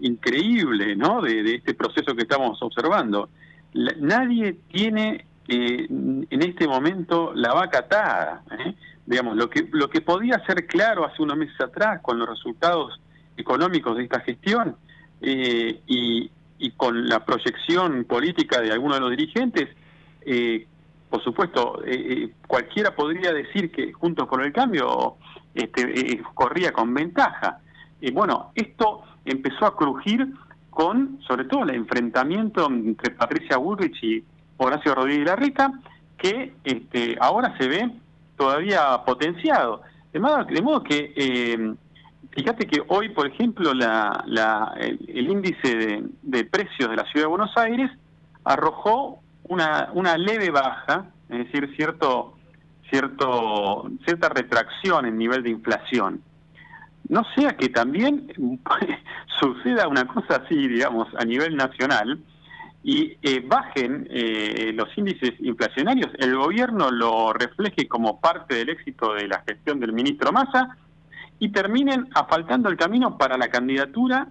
[0.00, 1.20] increíble ¿no?
[1.20, 3.28] de, este proceso que estamos observando.
[3.74, 8.42] nadie tiene eh, en este momento la vaca atada.
[8.58, 8.74] ¿eh?
[9.06, 13.00] Digamos, lo que, lo que podía ser claro hace unos meses atrás con los resultados
[13.36, 14.76] económicos de esta gestión
[15.20, 19.68] eh, y, y, con la proyección política de algunos de los dirigentes,
[21.08, 21.80] por supuesto,
[22.48, 25.14] cualquiera podría decir que Juntos por el Cambio
[25.54, 27.60] este, corría con ventaja.
[28.12, 30.32] Bueno, esto empezó a crujir
[30.70, 34.24] con, sobre todo, el enfrentamiento entre Patricia Bullrich y
[34.58, 35.72] Horacio Rodríguez Larreta,
[36.16, 37.90] que este, ahora se ve
[38.36, 39.82] todavía potenciado.
[40.12, 41.74] De modo, de modo que, eh,
[42.30, 47.30] fíjate que hoy, por ejemplo, la, la, el, índice de, precios de la Ciudad de
[47.30, 47.90] Buenos Aires
[48.44, 52.36] arrojó una, una leve baja, es decir, cierto,
[52.90, 56.22] cierto, cierta retracción en nivel de inflación.
[57.08, 58.32] No sea que también
[59.40, 62.18] suceda una cosa así, digamos, a nivel nacional,
[62.88, 69.12] y eh, bajen eh, los índices inflacionarios, el gobierno lo refleje como parte del éxito
[69.12, 70.76] de la gestión del ministro Massa
[71.40, 74.28] y terminen asfaltando el camino para la candidatura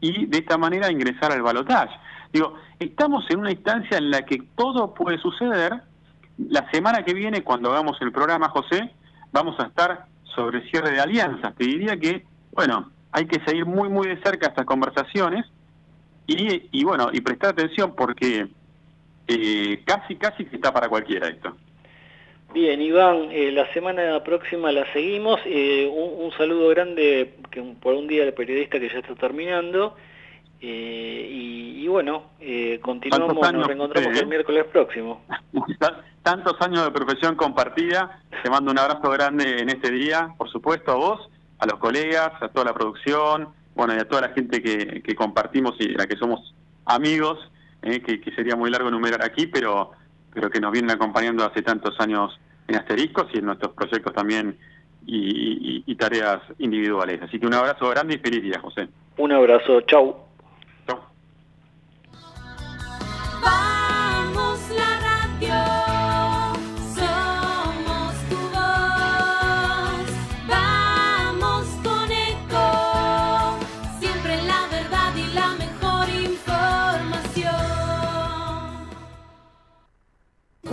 [0.00, 1.94] y de esta manera ingresar al balotaje.
[2.32, 5.80] Digo, estamos en una instancia en la que todo puede suceder.
[6.36, 8.90] La semana que viene, cuando hagamos el programa, José,
[9.30, 11.54] vamos a estar sobre cierre de alianzas.
[11.56, 15.46] Te diría que, bueno, hay que seguir muy, muy de cerca estas conversaciones
[16.26, 18.48] y, bueno, y prestar atención porque
[19.28, 21.54] eh, casi, casi que está para cualquiera esto.
[22.54, 25.40] Bien, Iván, eh, la semana próxima la seguimos.
[25.44, 29.96] Eh, un, saludo grande que por un día del periodista que ya está terminando.
[30.60, 32.30] Y, bueno,
[32.82, 35.22] continuamos, nos reencontramos el miércoles próximo.
[36.22, 38.22] Tantos años de profesión compartida.
[38.42, 42.32] Te mando un abrazo grande en este día, por supuesto, a vos, a los colegas,
[42.40, 46.16] a toda la producción, bueno, y a toda la gente que, compartimos y la que
[46.16, 46.54] somos
[46.86, 47.38] amigos,
[47.82, 49.92] eh, que, sería muy largo enumerar aquí, pero,
[50.32, 52.38] pero que nos vienen acompañando hace tantos años
[52.68, 54.56] en Asteriscos y en nuestros proyectos también
[55.06, 57.22] y, tareas individuales.
[57.22, 58.88] Así que un abrazo grande y feliz día, José.
[59.16, 59.80] Un abrazo.
[59.82, 60.23] Chau.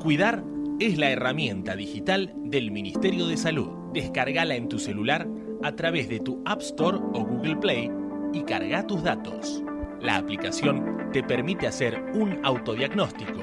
[0.00, 0.42] Cuidar
[0.78, 3.68] es la herramienta digital del Ministerio de Salud.
[3.92, 5.28] Descargala en tu celular
[5.62, 7.90] a través de tu App Store o Google Play
[8.32, 9.62] y carga tus datos.
[10.00, 13.40] La aplicación te permite hacer un autodiagnóstico,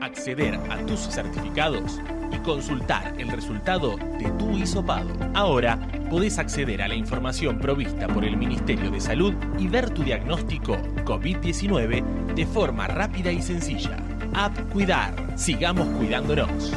[0.00, 2.00] acceder a tus certificados
[2.32, 5.10] y consultar el resultado de tu hisopado.
[5.34, 5.78] Ahora
[6.10, 10.76] podés acceder a la información provista por el Ministerio de Salud y ver tu diagnóstico
[11.04, 14.13] COVID-19 de forma rápida y sencilla.
[14.34, 15.38] App Cuidar.
[15.38, 16.72] Sigamos cuidándonos.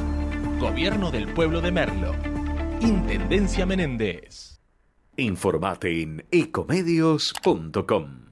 [0.59, 2.15] Gobierno del Pueblo de Merlo.
[2.81, 4.59] Intendencia Menéndez.
[5.15, 8.27] Informate en ecomedios.com.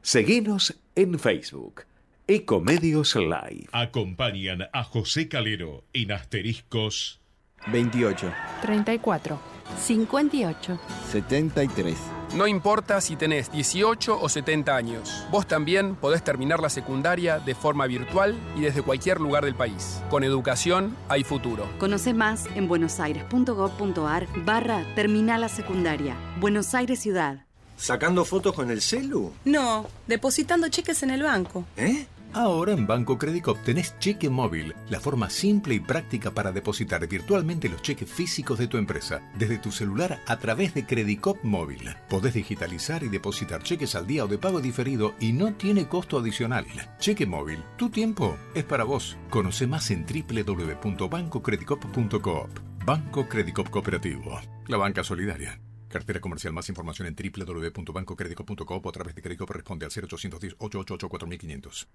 [0.00, 1.82] Seguinos en Facebook.
[2.28, 3.66] Ecomedios Live.
[3.72, 7.20] Acompañan a José Calero en asteriscos
[7.66, 9.40] 28, 34,
[9.76, 12.21] 58, 73.
[12.34, 17.54] No importa si tenés 18 o 70 años, vos también podés terminar la secundaria de
[17.54, 20.00] forma virtual y desde cualquier lugar del país.
[20.08, 21.68] Con educación hay futuro.
[21.78, 26.16] Conoce más en buenosaires.gov.ar barra Terminal la Secundaria.
[26.40, 27.44] Buenos Aires Ciudad.
[27.76, 29.32] ¿Sacando fotos con el celu?
[29.44, 31.64] No, depositando cheques en el banco.
[31.76, 32.06] ¿Eh?
[32.34, 37.68] Ahora en Banco Credicop tenés cheque móvil, la forma simple y práctica para depositar virtualmente
[37.68, 41.94] los cheques físicos de tu empresa, desde tu celular a través de Credicop móvil.
[42.08, 46.18] Podés digitalizar y depositar cheques al día o de pago diferido y no tiene costo
[46.18, 46.64] adicional.
[46.98, 49.18] Cheque móvil, tu tiempo es para vos.
[49.28, 52.58] Conoce más en www.bancocredicop.coop.
[52.84, 55.60] Banco Credicop Cooperativo, la banca solidaria.
[55.92, 56.52] Cartera comercial.
[56.54, 61.88] Más información en www.bancocredico.coop o a través de crédito corresponde al 0810 888 4500.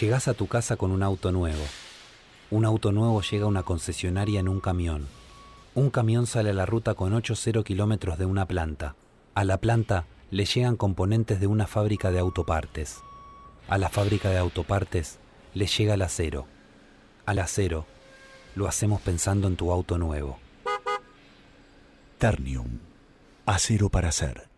[0.00, 1.64] Llegás a tu casa con un auto nuevo.
[2.50, 5.08] Un auto nuevo llega a una concesionaria en un camión.
[5.74, 8.94] Un camión sale a la ruta con 8-0 kilómetros de una planta.
[9.34, 12.98] A la planta le llegan componentes de una fábrica de autopartes.
[13.68, 15.18] A la fábrica de autopartes
[15.54, 16.46] le llega el acero.
[17.24, 17.86] Al acero
[18.54, 20.38] lo hacemos pensando en tu auto nuevo.
[22.20, 22.80] Ternium.
[23.46, 24.50] Acero para hacer.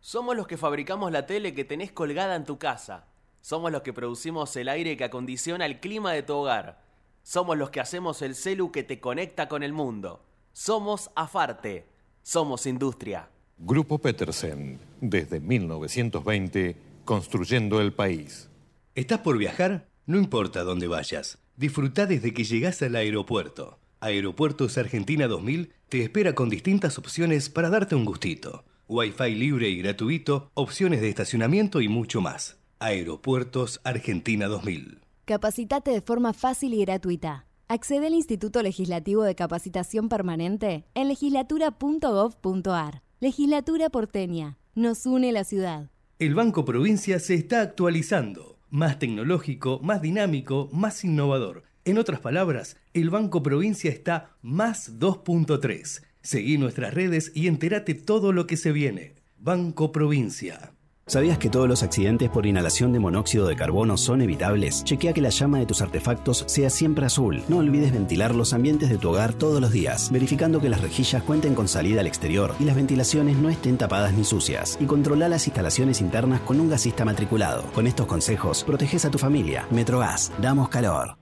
[0.00, 3.04] Somos los que fabricamos la tele que tenés colgada en tu casa.
[3.42, 6.82] Somos los que producimos el aire que acondiciona el clima de tu hogar.
[7.22, 10.24] Somos los que hacemos el celu que te conecta con el mundo.
[10.54, 11.84] Somos Afarte.
[12.22, 13.28] Somos industria.
[13.58, 18.48] Grupo Petersen, desde 1920, construyendo el país.
[18.94, 19.88] ¿Estás por viajar?
[20.06, 21.36] No importa dónde vayas.
[21.54, 23.78] Disfruta desde que llegas al aeropuerto.
[24.00, 28.64] Aeropuertos Argentina 2000 te espera con distintas opciones para darte un gustito.
[28.88, 32.58] Wi-Fi libre y gratuito, opciones de estacionamiento y mucho más.
[32.80, 35.00] Aeropuertos Argentina 2000.
[35.24, 37.46] Capacitate de forma fácil y gratuita.
[37.68, 43.02] Accede al Instituto Legislativo de Capacitación Permanente en legislatura.gov.ar.
[43.20, 44.58] Legislatura porteña.
[44.74, 45.90] Nos une la ciudad.
[46.18, 48.58] El Banco Provincia se está actualizando.
[48.70, 51.62] Más tecnológico, más dinámico, más innovador.
[51.86, 56.02] En otras palabras, el Banco Provincia está más 2.3.
[56.20, 59.14] Seguí nuestras redes y entérate todo lo que se viene.
[59.38, 60.72] Banco Provincia.
[61.06, 64.82] ¿Sabías que todos los accidentes por inhalación de monóxido de carbono son evitables?
[64.82, 67.44] Chequea que la llama de tus artefactos sea siempre azul.
[67.48, 71.22] No olvides ventilar los ambientes de tu hogar todos los días, verificando que las rejillas
[71.22, 74.76] cuenten con salida al exterior y las ventilaciones no estén tapadas ni sucias.
[74.80, 77.62] Y controla las instalaciones internas con un gasista matriculado.
[77.74, 79.68] Con estos consejos, proteges a tu familia.
[79.70, 81.16] Metrogas, damos calor.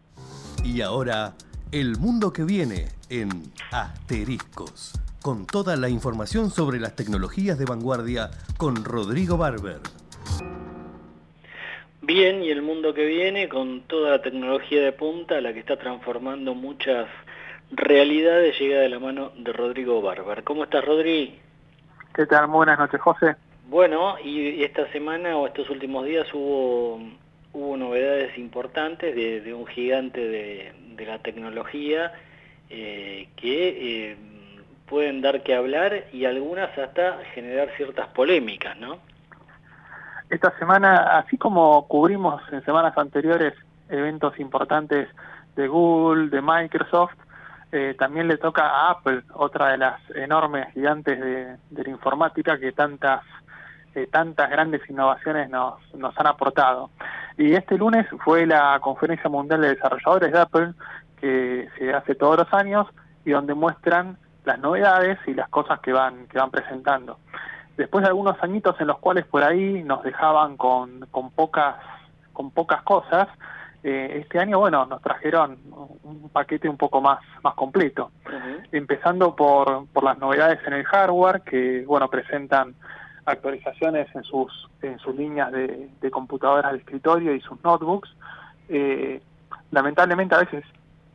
[0.62, 1.34] Y ahora,
[1.72, 3.30] el mundo que viene en
[3.72, 4.92] Asteriscos
[5.22, 9.80] con toda la información sobre las tecnologías de vanguardia con Rodrigo Barber.
[12.02, 15.78] Bien, y el mundo que viene con toda la tecnología de punta, la que está
[15.78, 17.08] transformando muchas
[17.70, 20.44] realidades, llega de la mano de Rodrigo Barber.
[20.44, 21.38] ¿Cómo estás, Rodri?
[22.14, 22.46] ¿Qué tal?
[22.48, 23.36] buenas noches, José.
[23.68, 27.00] Bueno, y esta semana o estos últimos días hubo,
[27.54, 30.72] hubo novedades importantes de, un gigante de,
[31.06, 32.12] la tecnología
[32.68, 34.10] eh, que...
[34.10, 34.16] Eh,
[34.86, 38.98] pueden dar que hablar y algunas hasta generar ciertas polémicas, ¿no?
[40.30, 43.54] Esta semana, así como cubrimos en semanas anteriores
[43.88, 45.08] eventos importantes
[45.56, 47.14] de Google, de Microsoft,
[47.72, 52.72] eh, también le toca a Apple, otra de las enormes gigantes de, la informática que
[52.72, 53.22] tantas
[53.94, 56.90] eh, tantas grandes innovaciones nos, nos han aportado.
[57.36, 60.74] Y este lunes fue la Conferencia Mundial de Desarrolladores de Apple,
[61.20, 62.86] que se hace todos los años,
[63.24, 67.18] y donde muestran las novedades y las cosas que van, que van presentando.
[67.76, 71.76] Después de algunos añitos en los cuales por ahí nos dejaban con, con pocas,
[72.32, 73.28] con pocas cosas,
[73.82, 75.58] eh, este año, bueno, nos trajeron
[76.04, 78.12] un paquete un poco más, más completo.
[78.72, 82.74] Empezando por, por las novedades en el hardware, que, bueno, presentan
[83.26, 88.14] actualizaciones en sus, en sus líneas de, de computadoras de escritorio y sus notebooks.
[88.68, 89.20] Eh,
[89.70, 90.64] lamentablemente a veces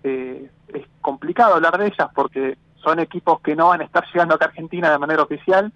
[0.03, 4.36] eh, es complicado hablar de ellas porque son equipos que no van a estar llegando
[4.36, 5.72] acá a Argentina de manera oficial,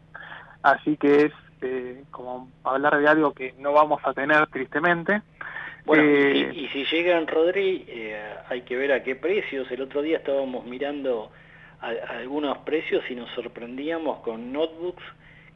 [0.62, 5.22] así que es eh, como hablar de algo que no vamos a tener tristemente.
[5.86, 9.70] Bueno, y, eh, si llegan, Rodri, eh, hay que ver a qué precios.
[9.72, 11.32] El otro día estábamos mirando
[11.82, 15.04] algunos precios y nos sorprendíamos con notebooks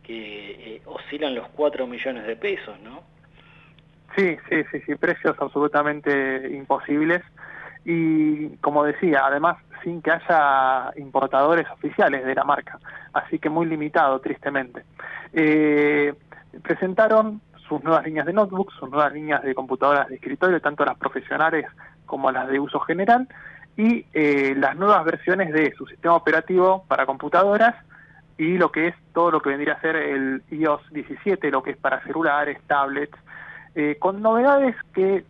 [0.08, 3.03] que oscilan los 4 millones de pesos, ¿no?
[4.16, 7.22] Sí, sí, sí, sí, precios absolutamente imposibles.
[7.86, 12.80] Y como decía, además sin que haya importadores oficiales de la marca,
[13.14, 14.84] así que muy limitado, tristemente.
[15.34, 16.14] Eh,
[16.64, 20.97] presentaron sus nuevas líneas de notebooks, sus nuevas líneas de computadoras de escritorio, tanto las
[20.97, 21.66] profesionales
[22.05, 23.28] como las de uso general,
[23.76, 27.76] y eh, las nuevas versiones de su sistema operativo para computadoras
[28.38, 31.71] y lo que es todo lo que vendría a ser el iOS 17, lo que
[31.71, 33.17] es para celulares, tablets,
[33.75, 35.23] eh, con novedades que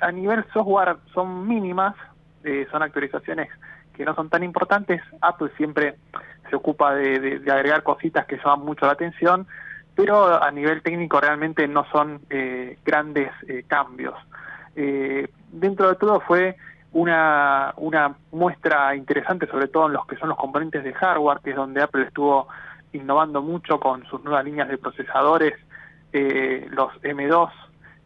[0.00, 1.94] a nivel software son mínimas,
[2.70, 3.48] son actualizaciones
[3.94, 5.00] que no son tan importantes.
[5.20, 5.94] Apple siempre
[6.50, 9.46] se ocupa de, agregar cositas que llaman mucho la atención,
[9.94, 14.14] pero a nivel técnico realmente no son eh, grandes eh, cambios.
[14.76, 16.56] Eh, dentro de todo fue
[16.94, 21.50] una, una muestra interesante, sobre todo en los que son los componentes de hardware, que
[21.50, 22.48] es donde Apple estuvo
[22.92, 25.54] innovando mucho con sus nuevas líneas de procesadores,
[26.12, 27.50] los M2,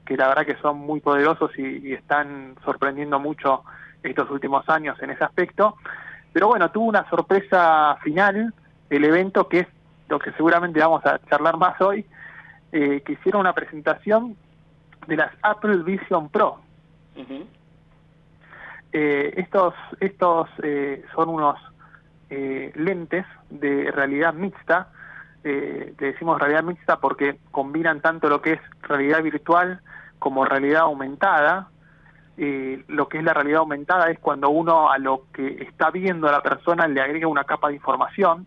[0.07, 3.63] que la verdad que son muy poderosos y están sorprendiendo mucho
[4.03, 5.77] estos últimos años en ese aspecto.
[6.33, 8.53] Pero bueno, tuvo una sorpresa final
[8.91, 9.67] el evento, que es
[10.09, 12.07] lo que seguramente vamos a charlar más hoy,
[12.73, 14.37] eh, que hicieron una presentación
[15.07, 16.61] de las Apple Vision Pro.
[18.93, 21.59] Eh, estos estos eh, son unos
[22.31, 24.89] lentes de realidad mixta,
[25.43, 29.81] le decimos realidad mixta porque combinan tanto lo que es realidad virtual
[30.19, 31.69] como realidad aumentada,
[32.37, 36.29] eh, lo que es la realidad aumentada es cuando uno a lo que está viendo
[36.29, 38.47] a la persona le agrega una capa de información,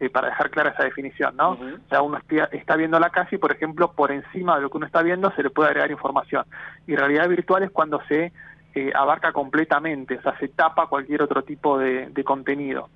[0.00, 1.50] eh, para dejar clara esa definición, ¿no?
[1.50, 2.18] O sea, uno
[2.52, 5.32] está, viendo la calle y, por ejemplo, por encima de lo que uno está viendo
[5.32, 6.44] se le puede agregar información.
[6.86, 8.32] Y realidad virtual es cuando se
[8.78, 12.90] eh, abarca completamente, o sea, se tapa cualquier otro tipo de, contenido.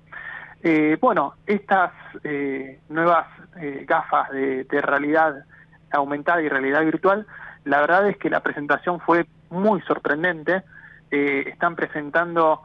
[0.61, 1.91] Eh, bueno, estas
[2.23, 3.27] eh, nuevas
[3.59, 5.43] eh, gafas de, realidad
[5.91, 7.27] aumentada y realidad virtual,
[7.65, 10.63] la verdad es que la presentación fue muy sorprendente.
[11.11, 12.61] Eh, están presentando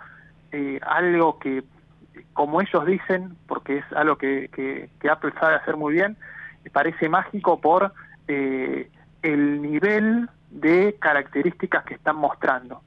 [0.82, 1.64] algo que,
[2.32, 6.16] como ellos dicen, porque es algo que, que, Apple sabe hacer muy bien,
[6.72, 7.92] parece mágico por
[8.26, 12.82] el nivel de características que están mostrando.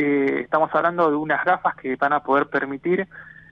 [0.00, 3.06] Eh, estamos hablando de unas gafas que van a poder permitir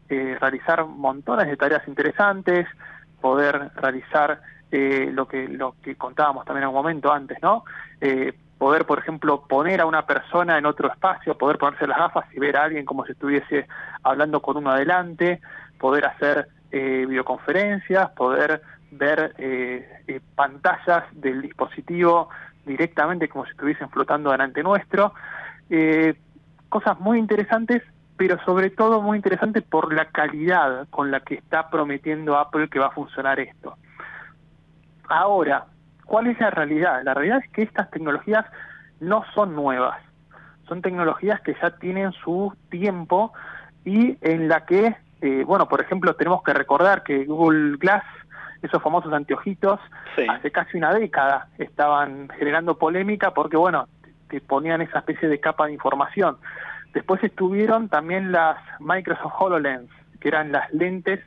[0.08, 2.66] eh, realizar montones de tareas interesantes,
[3.20, 4.40] poder realizar
[4.72, 7.64] eh, lo que lo que contábamos también en un momento antes, ¿no?
[8.00, 12.24] Eh, poder, por ejemplo, poner a una persona en otro espacio, poder ponerse las gafas
[12.34, 13.66] y ver a alguien como si estuviese
[14.02, 15.42] hablando con uno adelante,
[15.78, 22.30] poder hacer eh, videoconferencias, poder ver eh, pantallas del dispositivo
[22.64, 25.12] directamente como si estuviesen flotando delante nuestro.
[26.68, 27.82] Cosas muy interesantes,
[28.16, 32.78] pero sobre todo muy interesantes por la calidad con la que está prometiendo Apple que
[32.78, 33.76] va a funcionar esto.
[35.08, 35.66] Ahora,
[36.04, 37.02] ¿cuál es la realidad?
[37.04, 38.44] La realidad es que estas tecnologías
[39.00, 40.00] no son nuevas,
[40.66, 43.32] son tecnologías que ya tienen su tiempo
[43.84, 48.04] y en la que, eh, bueno, por ejemplo, tenemos que recordar que Google Glass,
[48.60, 49.80] esos famosos anteojitos,
[50.28, 53.86] hace casi una década estaban generando polémica porque, bueno,
[54.28, 56.36] te ponían esa especie de capa de información.
[56.92, 61.20] Después estuvieron también las Microsoft HoloLens, que eran las lentes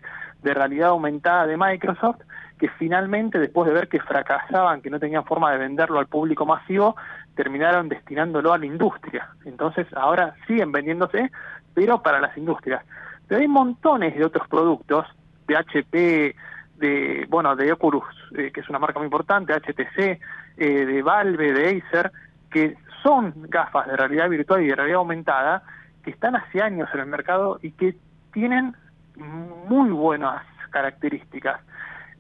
[0.43, 2.21] de realidad aumentada de Microsoft,
[2.59, 6.45] que finalmente, después de ver que fracasaban, que no tenían forma de venderlo al público
[6.45, 6.95] masivo,
[7.35, 9.29] terminaron destinándolo a la industria.
[9.45, 11.31] Entonces, ahora siguen vendiéndose,
[11.73, 12.83] pero para las industrias.
[13.27, 15.07] Pero hay montones de otros productos,
[15.47, 16.35] de HP,
[16.77, 18.03] de, bueno, de Oculus,
[18.37, 20.19] eh, que es una marca muy importante, HTC,
[20.57, 22.11] eh, de Valve, de Acer,
[22.51, 25.63] que son gafas de realidad virtual y de realidad aumentada,
[26.03, 27.95] que están hace años en el mercado y que
[28.33, 28.75] tienen
[29.15, 31.61] muy buenas características.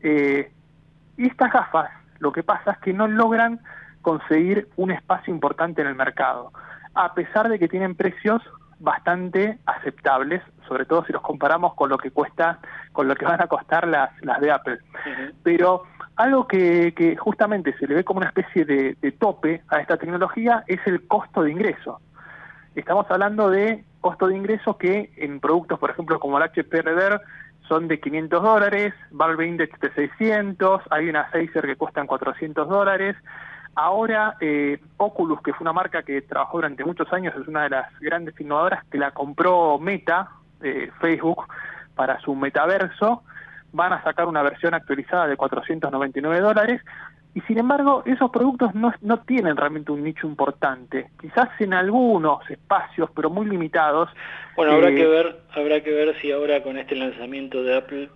[0.01, 0.51] Eh,
[1.17, 3.59] y estas gafas, lo que pasa es que no logran
[4.01, 6.51] conseguir un espacio importante en el mercado,
[6.93, 8.41] a pesar de que tienen precios
[8.79, 12.59] bastante aceptables, sobre todo si los comparamos con lo que cuesta,
[12.91, 14.79] con lo que van a costar las, las de Apple.
[15.43, 15.83] Pero
[16.15, 19.97] algo que, que justamente se le ve como una especie de, de tope a esta
[19.97, 21.99] tecnología es el costo de ingreso.
[22.75, 27.21] Estamos hablando de costo de ingreso que en productos, por ejemplo, como el HP Rever,
[27.67, 33.15] son de 500 dólares, Valve Index de 600, hay una Acer que cuestan 400 dólares.
[33.75, 37.69] Ahora, eh, Oculus, que fue una marca que trabajó durante muchos años, es una de
[37.69, 40.31] las grandes innovadoras, que la compró Meta,
[40.61, 41.45] eh, Facebook,
[41.95, 43.23] para su metaverso,
[43.73, 46.81] van a sacar una versión actualizada de 499 dólares,
[47.33, 51.09] y sin embargo esos productos no, no tienen realmente un nicho importante.
[51.21, 54.09] Quizás en algunos espacios, pero muy limitados.
[54.55, 58.09] Bueno, habrá eh, que ver, habrá que ver si ahora con este lanzamiento de Apple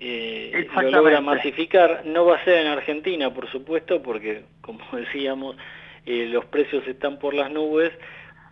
[0.00, 2.02] eh, lo logra masificar.
[2.04, 5.56] No va a ser en Argentina, por supuesto, porque como decíamos,
[6.06, 7.92] eh, los precios están por las nubes,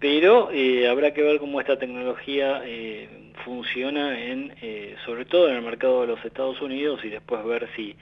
[0.01, 5.57] pero eh, habrá que ver cómo esta tecnología eh, funciona en, eh, sobre todo en
[5.57, 7.97] el mercado de los Estados Unidos y después ver si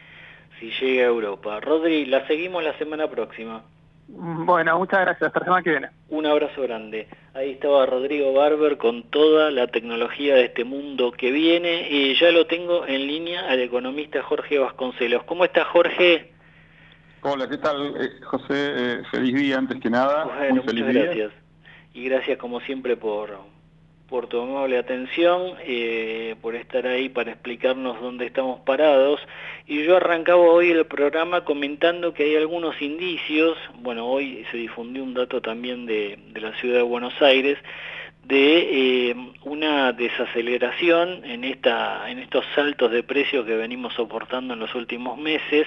[0.61, 1.61] si llega a Europa.
[1.61, 3.62] Rodri, la seguimos la semana próxima.
[4.07, 5.28] Bueno, muchas gracias.
[5.28, 5.88] Hasta la semana que viene.
[6.11, 7.09] Un abrazo grande.
[7.32, 11.88] Ahí estaba Rodrigo Barber con toda la tecnología de este mundo que viene.
[11.90, 15.24] Y ya lo tengo en línea al economista Jorge Vasconcelos.
[15.24, 16.32] ¿Cómo está Jorge?
[17.22, 18.47] Hola, ¿qué tal, eh, José?
[18.51, 20.24] Eh, feliz día antes que nada.
[20.24, 21.05] Bueno, Muy feliz muchas día.
[21.05, 21.43] gracias.
[21.95, 23.38] Y gracias como siempre por,
[24.09, 29.20] por tu amable atención, eh, por estar ahí para explicarnos dónde estamos parados.
[29.66, 35.03] Y yo arrancaba hoy el programa comentando que hay algunos indicios, bueno, hoy se difundió
[35.03, 37.59] un dato también de, de la ciudad de Buenos Aires,
[38.24, 44.61] de eh, una desaceleración en, esta, en estos saltos de precios que venimos soportando en
[44.61, 45.66] los últimos meses.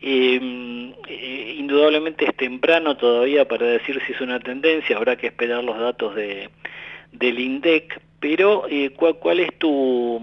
[0.00, 6.14] Indudablemente es temprano todavía para decir si es una tendencia, habrá que esperar los datos
[6.14, 6.50] de,
[7.12, 10.20] del INDEC, pero eh, ¿cuál, ¿cuál es tu,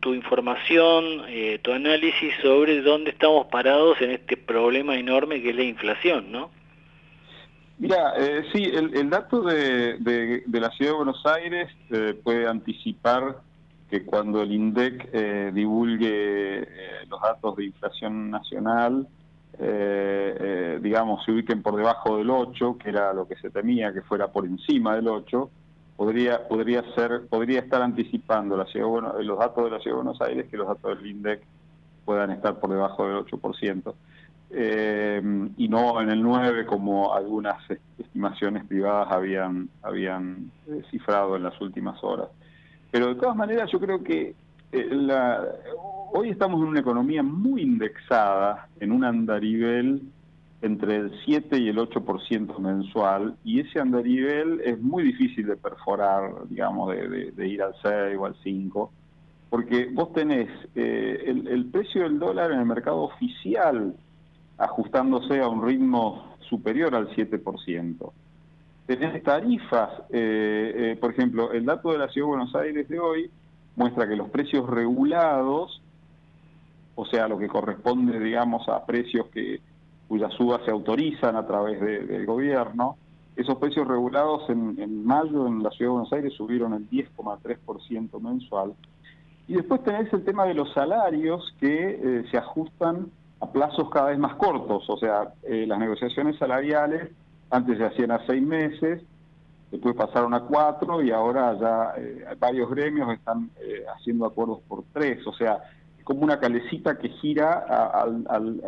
[0.00, 5.56] tu información, eh, tu análisis sobre dónde estamos parados en este problema enorme que es
[5.56, 6.50] la inflación, ¿no?
[7.78, 12.48] Mira, eh, sí, el, dato de, de- de la Ciudad de Buenos Aires eh, puede
[12.48, 13.36] anticipar
[13.90, 16.66] que cuando el INDEC eh, divulgue eh,
[17.08, 19.06] los datos de inflación nacional,
[19.58, 23.92] eh, eh, digamos, se ubiquen por debajo del 8, que era lo que se temía
[23.92, 25.50] que fuera por encima del 8,
[25.96, 29.96] podría podría ser podría estar anticipando la ciudad de Buenos- los datos de la Ciudad
[29.98, 31.40] de Buenos Aires que los datos del INDEC
[32.04, 33.94] puedan estar por debajo del 8%.
[34.50, 35.20] Eh,
[35.56, 37.56] y no en el 9 como algunas
[37.98, 42.28] estimaciones privadas habían habían eh, cifrado en las últimas horas.
[42.90, 44.34] Pero de todas maneras yo creo que
[44.72, 45.44] eh, la,
[46.12, 50.02] hoy estamos en una economía muy indexada, en un andarivel
[50.62, 56.48] entre el 7 y el 8% mensual, y ese andarivel es muy difícil de perforar,
[56.48, 58.92] digamos, de, ir al 6 o al 5,
[59.50, 63.94] porque vos tenés eh, el, el precio del dólar en el mercado oficial
[64.58, 68.12] ajustándose a un ritmo superior al 7%
[68.86, 73.00] tenés tarifas, eh, eh, por ejemplo, el dato de la Ciudad de Buenos Aires de
[73.00, 73.30] hoy
[73.74, 75.82] muestra que los precios regulados,
[76.94, 79.60] o sea, lo que corresponde, digamos, a precios que
[80.08, 82.96] cuyas subas se autorizan a través del gobierno,
[83.34, 88.72] esos precios regulados en, mayo en la Ciudad de Buenos Aires subieron el 10,3% mensual.
[89.48, 93.10] Y después tenés el tema de los salarios que eh, se ajustan
[93.40, 97.10] a plazos cada vez más cortos, o sea, las negociaciones salariales
[97.50, 99.02] antes se hacían a seis meses,
[99.70, 104.84] después pasaron a cuatro y ahora ya eh, varios gremios están eh, haciendo acuerdos por
[104.92, 105.26] tres.
[105.26, 105.58] O sea,
[105.98, 107.64] es como una calecita que gira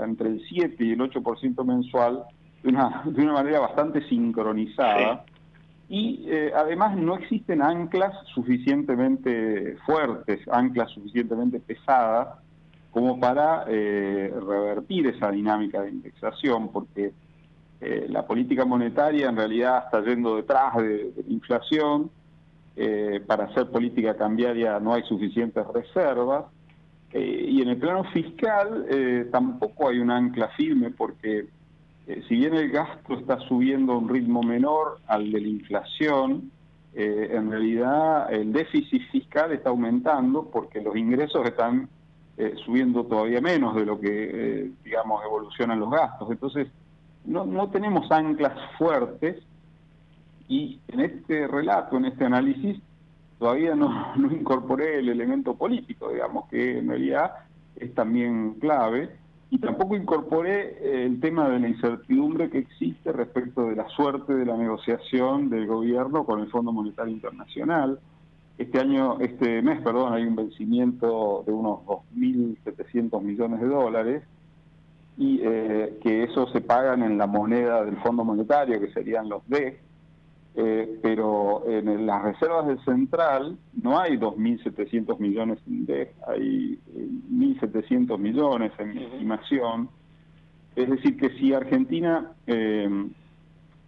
[0.03, 2.25] entre el 7 y el 8% mensual
[2.63, 5.25] de una, de una manera bastante sincronizada.
[5.91, 12.39] Y eh, además no existen anclas suficientemente fuertes, anclas suficientemente pesadas
[12.91, 17.13] como para revertir esa dinámica de indexación, porque
[17.81, 22.11] eh, la política monetaria en realidad está yendo detrás de, la inflación.
[22.81, 26.47] Eh, para hacer política cambiaria no hay suficientes reservas.
[27.13, 28.87] Eh, y en el plano fiscal
[29.33, 31.47] tampoco hay un ancla firme porque
[32.07, 36.51] si bien el gasto está subiendo a un ritmo menor al de la inflación,
[36.95, 41.89] en realidad el déficit fiscal está aumentando porque los ingresos están
[42.65, 46.31] subiendo todavía menos de lo que, digamos, evolucionan los gastos.
[46.31, 46.69] Entonces,
[47.29, 49.37] no, no tenemos anclas fuertes
[50.49, 52.81] y en este relato, en este análisis,
[53.39, 57.33] todavía no, no incorporé el elemento político, digamos, que en realidad
[57.77, 59.11] es también clave,
[59.51, 64.45] y tampoco incorporé el tema de la incertidumbre que existe respecto de la suerte de
[64.45, 67.99] la negociación del gobierno con el Fondo Monetario Internacional.
[68.59, 74.23] Este año, este mes, perdón, hay un vencimiento de unos 2.700 millones de dólares,
[75.19, 79.47] y eh, que eso se pagan en la moneda del Fondo Monetario, que serían los
[79.49, 79.81] D,
[80.55, 86.79] eh, pero en las reservas del central no hay 2.700 millones en D, hay
[87.33, 89.89] 1.700 eh, millones en mi estimación.
[90.77, 92.31] Es decir, que si Argentina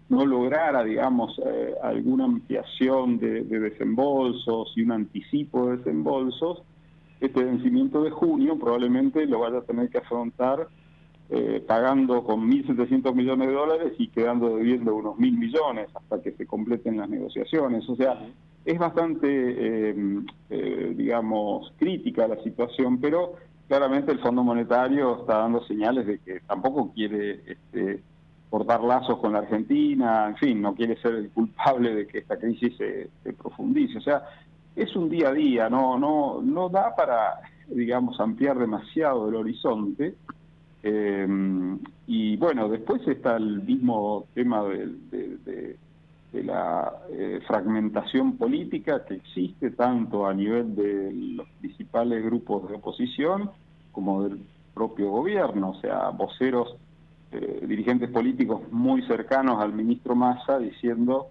[0.09, 1.41] no lograra, digamos,
[1.85, 6.64] alguna ampliación de, de desembolsos y un anticipo de desembolsos,
[7.20, 10.66] este vencimiento de junio probablemente lo vaya a tener que afrontar
[11.33, 16.33] eh, pagando con 1.700 millones de dólares y quedando debiendo unos 1.000 millones hasta que
[16.33, 17.89] se completen las negociaciones.
[17.89, 18.18] O sea,
[18.64, 19.95] es bastante, eh,
[20.51, 23.35] eh, digamos, crítica la situación, pero
[23.68, 28.03] claramente el Fondo Monetario está dando señales de que tampoco quiere este,
[28.51, 32.37] cortar lazos con la Argentina, en fin, no quiere ser el culpable de que esta
[32.39, 33.99] crisis se, se profundice.
[33.99, 34.24] O sea,
[34.74, 40.14] es un día a día, no, no, no da para, digamos, ampliar demasiado el horizonte,
[40.83, 41.26] eh,
[42.07, 45.76] y bueno, después está el mismo tema de,
[46.33, 53.51] la eh, fragmentación política que existe tanto a nivel de los principales grupos de oposición
[53.91, 54.41] como del
[54.72, 56.76] propio gobierno, o sea, voceros,
[57.33, 61.28] eh, dirigentes políticos muy cercanos al ministro Massa diciendo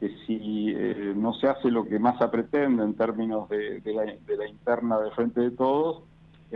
[0.00, 0.74] que si
[1.16, 5.10] no se hace lo que Massa pretende en términos de, la, de la interna del
[5.12, 6.04] Frente de Todos,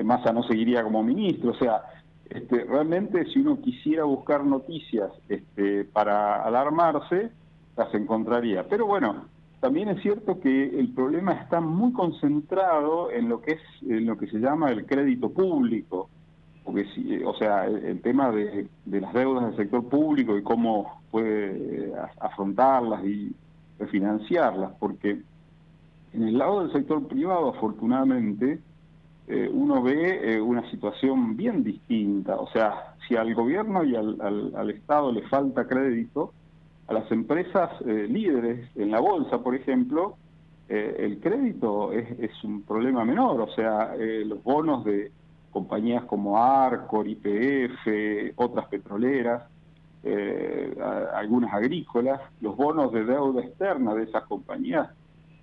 [0.03, 1.83] Massa no seguiría como ministro, o sea,
[2.35, 7.31] este, realmente si uno quisiera buscar noticias este, para alarmarse,
[7.77, 8.67] las encontraría.
[8.69, 9.27] Pero bueno,
[9.61, 14.17] también es cierto que el problema está muy concentrado en lo que es en lo
[14.17, 16.09] que se llama el crédito público,
[16.65, 21.87] porque si, o sea, el, tema de, las deudas del sector público y cómo puede
[21.87, 23.35] eh, afrontarlas y
[23.79, 25.21] refinanciarlas, porque
[26.13, 28.61] en el lado del sector privado, afortunadamente,
[29.29, 32.37] eh, uno ve eh, una situación bien distinta.
[32.37, 36.33] O sea, si al gobierno y al, al, Estado le falta crédito,
[36.89, 40.17] a las empresas eh, líderes en la bolsa, por ejemplo,
[40.69, 43.43] el crédito es, es, un problema menor.
[43.43, 45.13] O sea, los bonos de
[45.51, 49.43] compañías como Arcor, IPF, otras petroleras,
[51.15, 54.89] algunas agrícolas, los bonos de deuda externa de esas compañías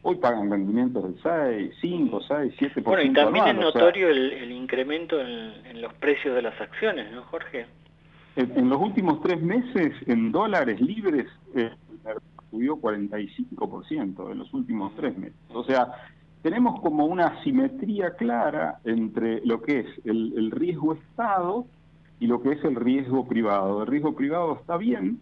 [0.02, 2.84] hoy pagan rendimientos del 6, 5, 6, 7%.
[2.84, 7.66] Bueno, y también es notorio el, incremento en, los precios de las acciones, ¿no, Jorge?
[8.36, 11.72] En, los últimos tres meses, en dólares libres, eh,
[12.50, 15.36] subió 45% en los últimos tres meses.
[15.54, 15.92] O sea,
[16.42, 21.66] tenemos como una simetría clara entre lo que es el, riesgo Estado
[22.20, 23.82] y lo que es el riesgo privado.
[23.82, 25.20] El riesgo privado está bien,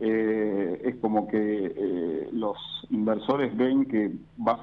[0.00, 1.38] eh, es como que
[1.76, 2.56] eh, los
[2.90, 4.10] inversores ven que
[4.46, 4.58] va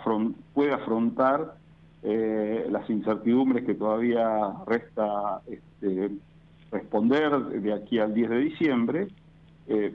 [0.54, 1.56] puede afrontar
[2.04, 6.12] eh, las incertidumbres que todavía resta este,
[6.72, 9.08] responder de aquí al 10 de diciembre,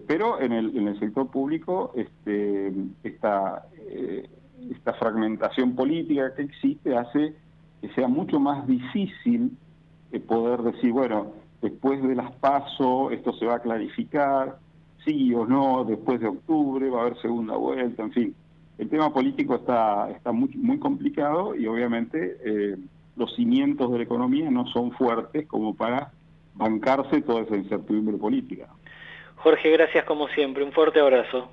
[0.07, 2.73] pero en el, en el sector público este,
[3.03, 3.67] está
[4.71, 7.35] esta fragmentación política que existe hace
[7.81, 9.51] que sea mucho más difícil
[10.21, 14.59] poder decir, bueno, después de las PASO esto se va a clarificar,
[15.05, 18.35] sí o no, después de octubre va a haber segunda vuelta, en fin.
[18.79, 22.77] El tema político está, está muy, muy complicado y obviamente eh,
[23.17, 26.11] los cimientos de la economía no son fuertes como para
[26.55, 28.69] bancarse toda esa incertidumbre política.
[29.37, 31.51] Jorge, gracias como siempre, un fuerte abrazo.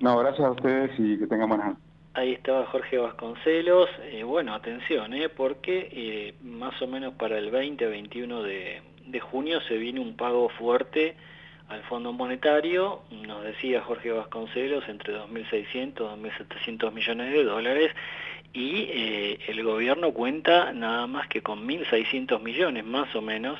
[0.00, 1.76] No, gracias a ustedes y que tengan buenas
[2.14, 3.90] Ahí estaba Jorge Vasconcelos.
[4.04, 9.20] Eh, bueno, atención, eh, porque eh, más o menos para el 20 21 de, de,
[9.20, 11.16] junio se viene un pago fuerte
[11.74, 13.02] al Fondo Monetario.
[13.10, 17.92] Nos decía Jorge Vasconcelos entre 2.600 y 2.700 millones de dólares.
[18.52, 23.58] Y eh, el gobierno cuenta nada más que con 1.600 millones, más o menos,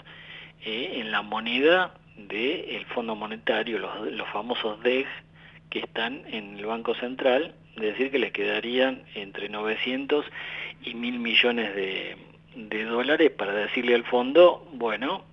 [0.66, 5.06] en la moneda del Fondo Monetario, los, los famosos DEG
[5.68, 10.24] que están en el Banco Central es decir que les quedarían entre 900
[10.84, 12.16] y 1000 millones de,
[12.84, 15.24] dólares para decirle al fondo, bueno,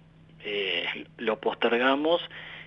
[0.44, 2.22] eh, lo postergamos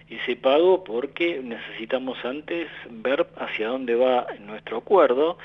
[0.08, 5.38] ese pago porque necesitamos antes ver hacia dónde va nuestro acuerdo,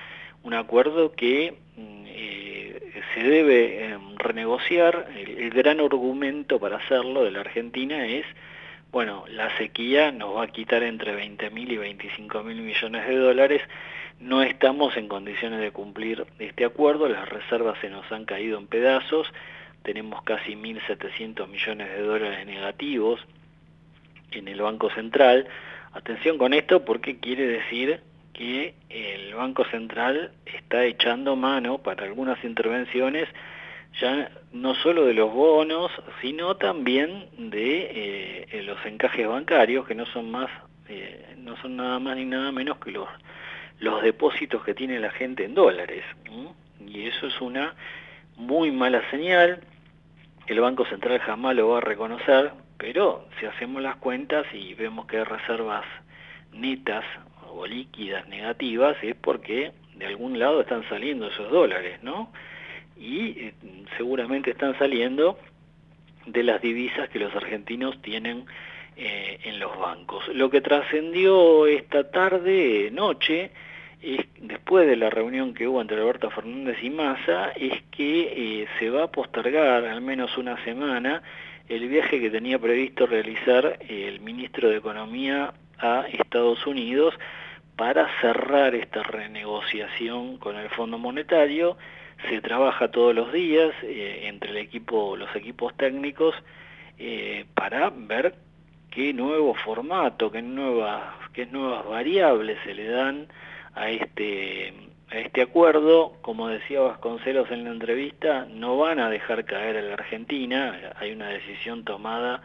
[0.43, 7.23] un acuerdo que mm, eh, se debe em, renegociar, el, el, gran argumento para hacerlo
[7.23, 8.25] de la Argentina es,
[8.91, 13.15] bueno, la sequía nos va a quitar entre 20 mil y 25 mil millones de
[13.15, 13.61] dólares,
[14.19, 18.67] no estamos en condiciones de cumplir este acuerdo, las reservas se nos han caído en
[18.67, 19.31] pedazos,
[19.83, 23.25] tenemos casi 1.700 millones de dólares negativos
[24.31, 25.47] en el Banco Central.
[25.93, 28.01] Atención con esto porque quiere decir
[28.33, 33.27] que el Banco Central está echando mano para algunas intervenciones
[33.99, 40.05] ya no solo de los bonos, sino también de eh, los encajes bancarios, que no
[40.05, 40.49] son más,
[40.87, 43.07] eh, no son nada más ni nada menos que los
[43.79, 46.03] los depósitos que tiene la gente en dólares.
[46.85, 47.75] Y eso es una
[48.35, 49.61] muy mala señal.
[50.47, 55.05] El Banco Central jamás lo va a reconocer, pero si hacemos las cuentas y vemos
[55.05, 55.85] que hay reservas
[56.53, 57.03] netas
[57.51, 62.31] o líquidas negativas, es porque de algún lado están saliendo esos dólares, ¿no?
[62.97, 63.53] Y eh,
[63.97, 65.37] seguramente están saliendo
[66.25, 68.45] de las divisas que los argentinos tienen
[68.95, 70.27] eh, en los bancos.
[70.29, 73.51] Lo que trascendió esta tarde, noche,
[74.01, 78.67] es, después de la reunión que hubo entre Alberto Fernández y Massa, es que eh,
[78.79, 81.21] se va a postergar al menos una semana
[81.69, 87.13] el viaje que tenía previsto realizar el ministro de Economía a Estados Unidos
[87.75, 91.77] para cerrar esta renegociación con el Fondo Monetario.
[92.27, 96.35] Se trabaja todos los días eh, entre el equipo, los equipos técnicos
[96.97, 98.35] eh, para ver
[98.89, 101.13] qué nuevo formato, qué nuevas,
[101.87, 103.27] variables se le dan
[103.75, 104.73] a este,
[105.11, 106.13] este acuerdo.
[106.21, 111.11] Como decía Vasconcelos en la entrevista, no van a dejar caer a la Argentina, hay
[111.11, 112.41] una decisión tomada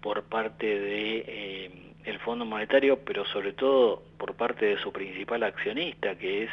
[0.00, 6.14] por parte de eh, Fondo Monetario, pero sobre todo por parte de su principal accionista,
[6.16, 6.50] que es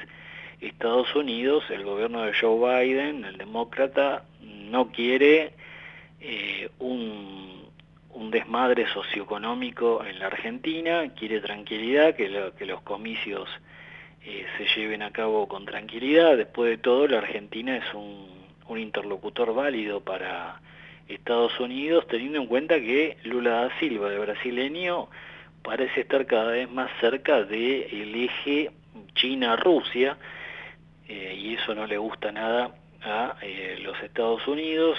[0.61, 5.53] Estados Unidos, el gobierno de Joe Biden, el demócrata, no quiere
[6.21, 7.65] eh, un,
[8.31, 13.47] desmadre socioeconómico en la Argentina, quiere tranquilidad, que los comicios
[14.27, 16.35] eh, se lleven a cabo con tranquilidad.
[16.35, 18.25] Después de todo, la Argentina es un,
[18.75, 20.59] interlocutor válido para
[21.07, 25.07] Estados Unidos, teniendo en cuenta que Lula da Silva, el brasileño,
[25.63, 28.71] parece estar cada vez más cerca del eje
[29.13, 30.17] China-Rusia,
[31.07, 34.97] eh, y eso no le gusta nada a eh, los Estados Unidos.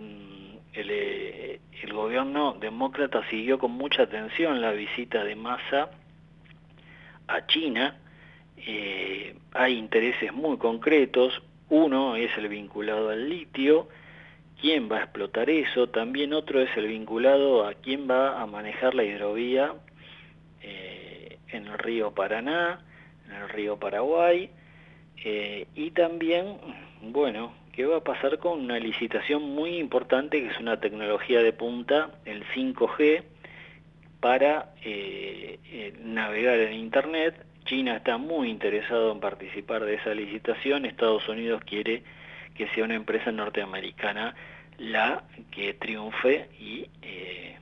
[0.00, 5.90] Mm, el, el, gobierno demócrata siguió con mucha atención la visita de Massa
[7.26, 7.96] a China,
[8.66, 13.88] eh, hay intereses muy concretos, uno es el vinculado al litio,
[14.60, 18.94] quién va a explotar eso, también otro es el vinculado a quién va a manejar
[18.94, 19.74] la hidrovía
[20.62, 22.80] eh, en el río Paraná,
[23.26, 24.50] en el río Paraguay,
[25.24, 26.56] eh, y también,
[27.02, 31.52] bueno, qué va a pasar con una licitación muy importante que es una tecnología de
[31.52, 33.22] punta, el 5G,
[34.20, 34.74] para
[36.02, 42.02] navegar en Internet China está muy interesado en participar de esa licitación, Estados Unidos quiere
[42.54, 44.34] que sea una empresa norteamericana
[44.78, 47.56] la que triunfe y eh,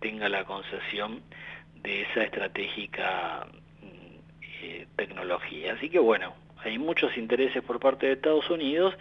[0.00, 1.22] tenga la concesión
[1.82, 3.46] de esa estratégica
[3.82, 5.74] mm, eh, tecnología.
[5.74, 6.34] Así que bueno,
[6.64, 8.94] hay muchos intereses por parte de Estados Unidos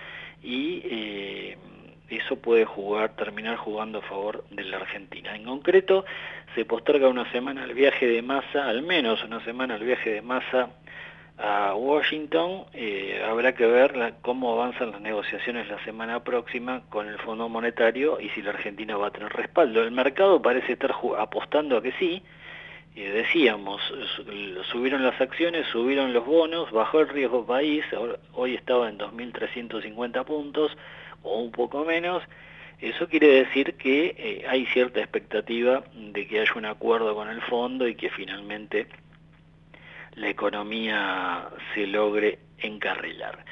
[0.43, 1.57] y eh,
[2.09, 5.35] eso puede jugar, terminar jugando a favor de la Argentina.
[5.35, 6.05] En concreto,
[6.53, 10.21] se posterga una semana el viaje de masa, al menos una semana el viaje de
[10.21, 10.69] masa
[11.37, 12.65] a Washington.
[12.73, 18.19] Eh, habrá que ver cómo avanzan las negociaciones la semana próxima con el Fondo Monetario
[18.19, 19.81] y si la Argentina va a tener respaldo.
[19.81, 22.23] El mercado parece estar apostando a que sí.
[22.95, 23.81] Eh, decíamos,
[24.71, 27.83] subieron las acciones, subieron los bonos, bajó el riesgo país,
[28.31, 30.71] hoy estaba en 2.350 puntos
[31.25, 32.23] o un poco menos,
[32.79, 37.41] eso quiere decir que eh, hay cierta expectativa de que haya un acuerdo con el
[37.41, 38.87] fondo y que finalmente
[40.15, 43.43] la economía se logre encarrilar.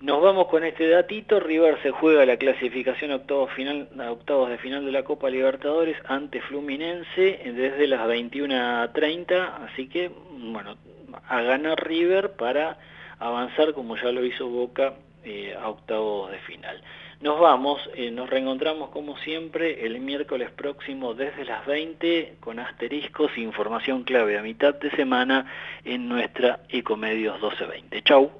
[0.00, 4.58] Nos vamos con este datito, River se juega la clasificación a octavos, final, octavos de
[4.58, 10.76] final de la Copa Libertadores ante Fluminense desde las 21.30, así que bueno,
[11.26, 12.76] a ganar River para
[13.18, 14.94] avanzar como ya lo hizo Boca
[15.26, 16.82] eh, a octavos de final.
[17.22, 23.30] Nos vamos, eh, nos reencontramos como siempre el miércoles próximo desde las 20 con asteriscos,
[23.36, 25.50] e información clave a mitad de semana
[25.82, 28.02] en nuestra Ecomedios 1220.
[28.02, 28.30] Chau.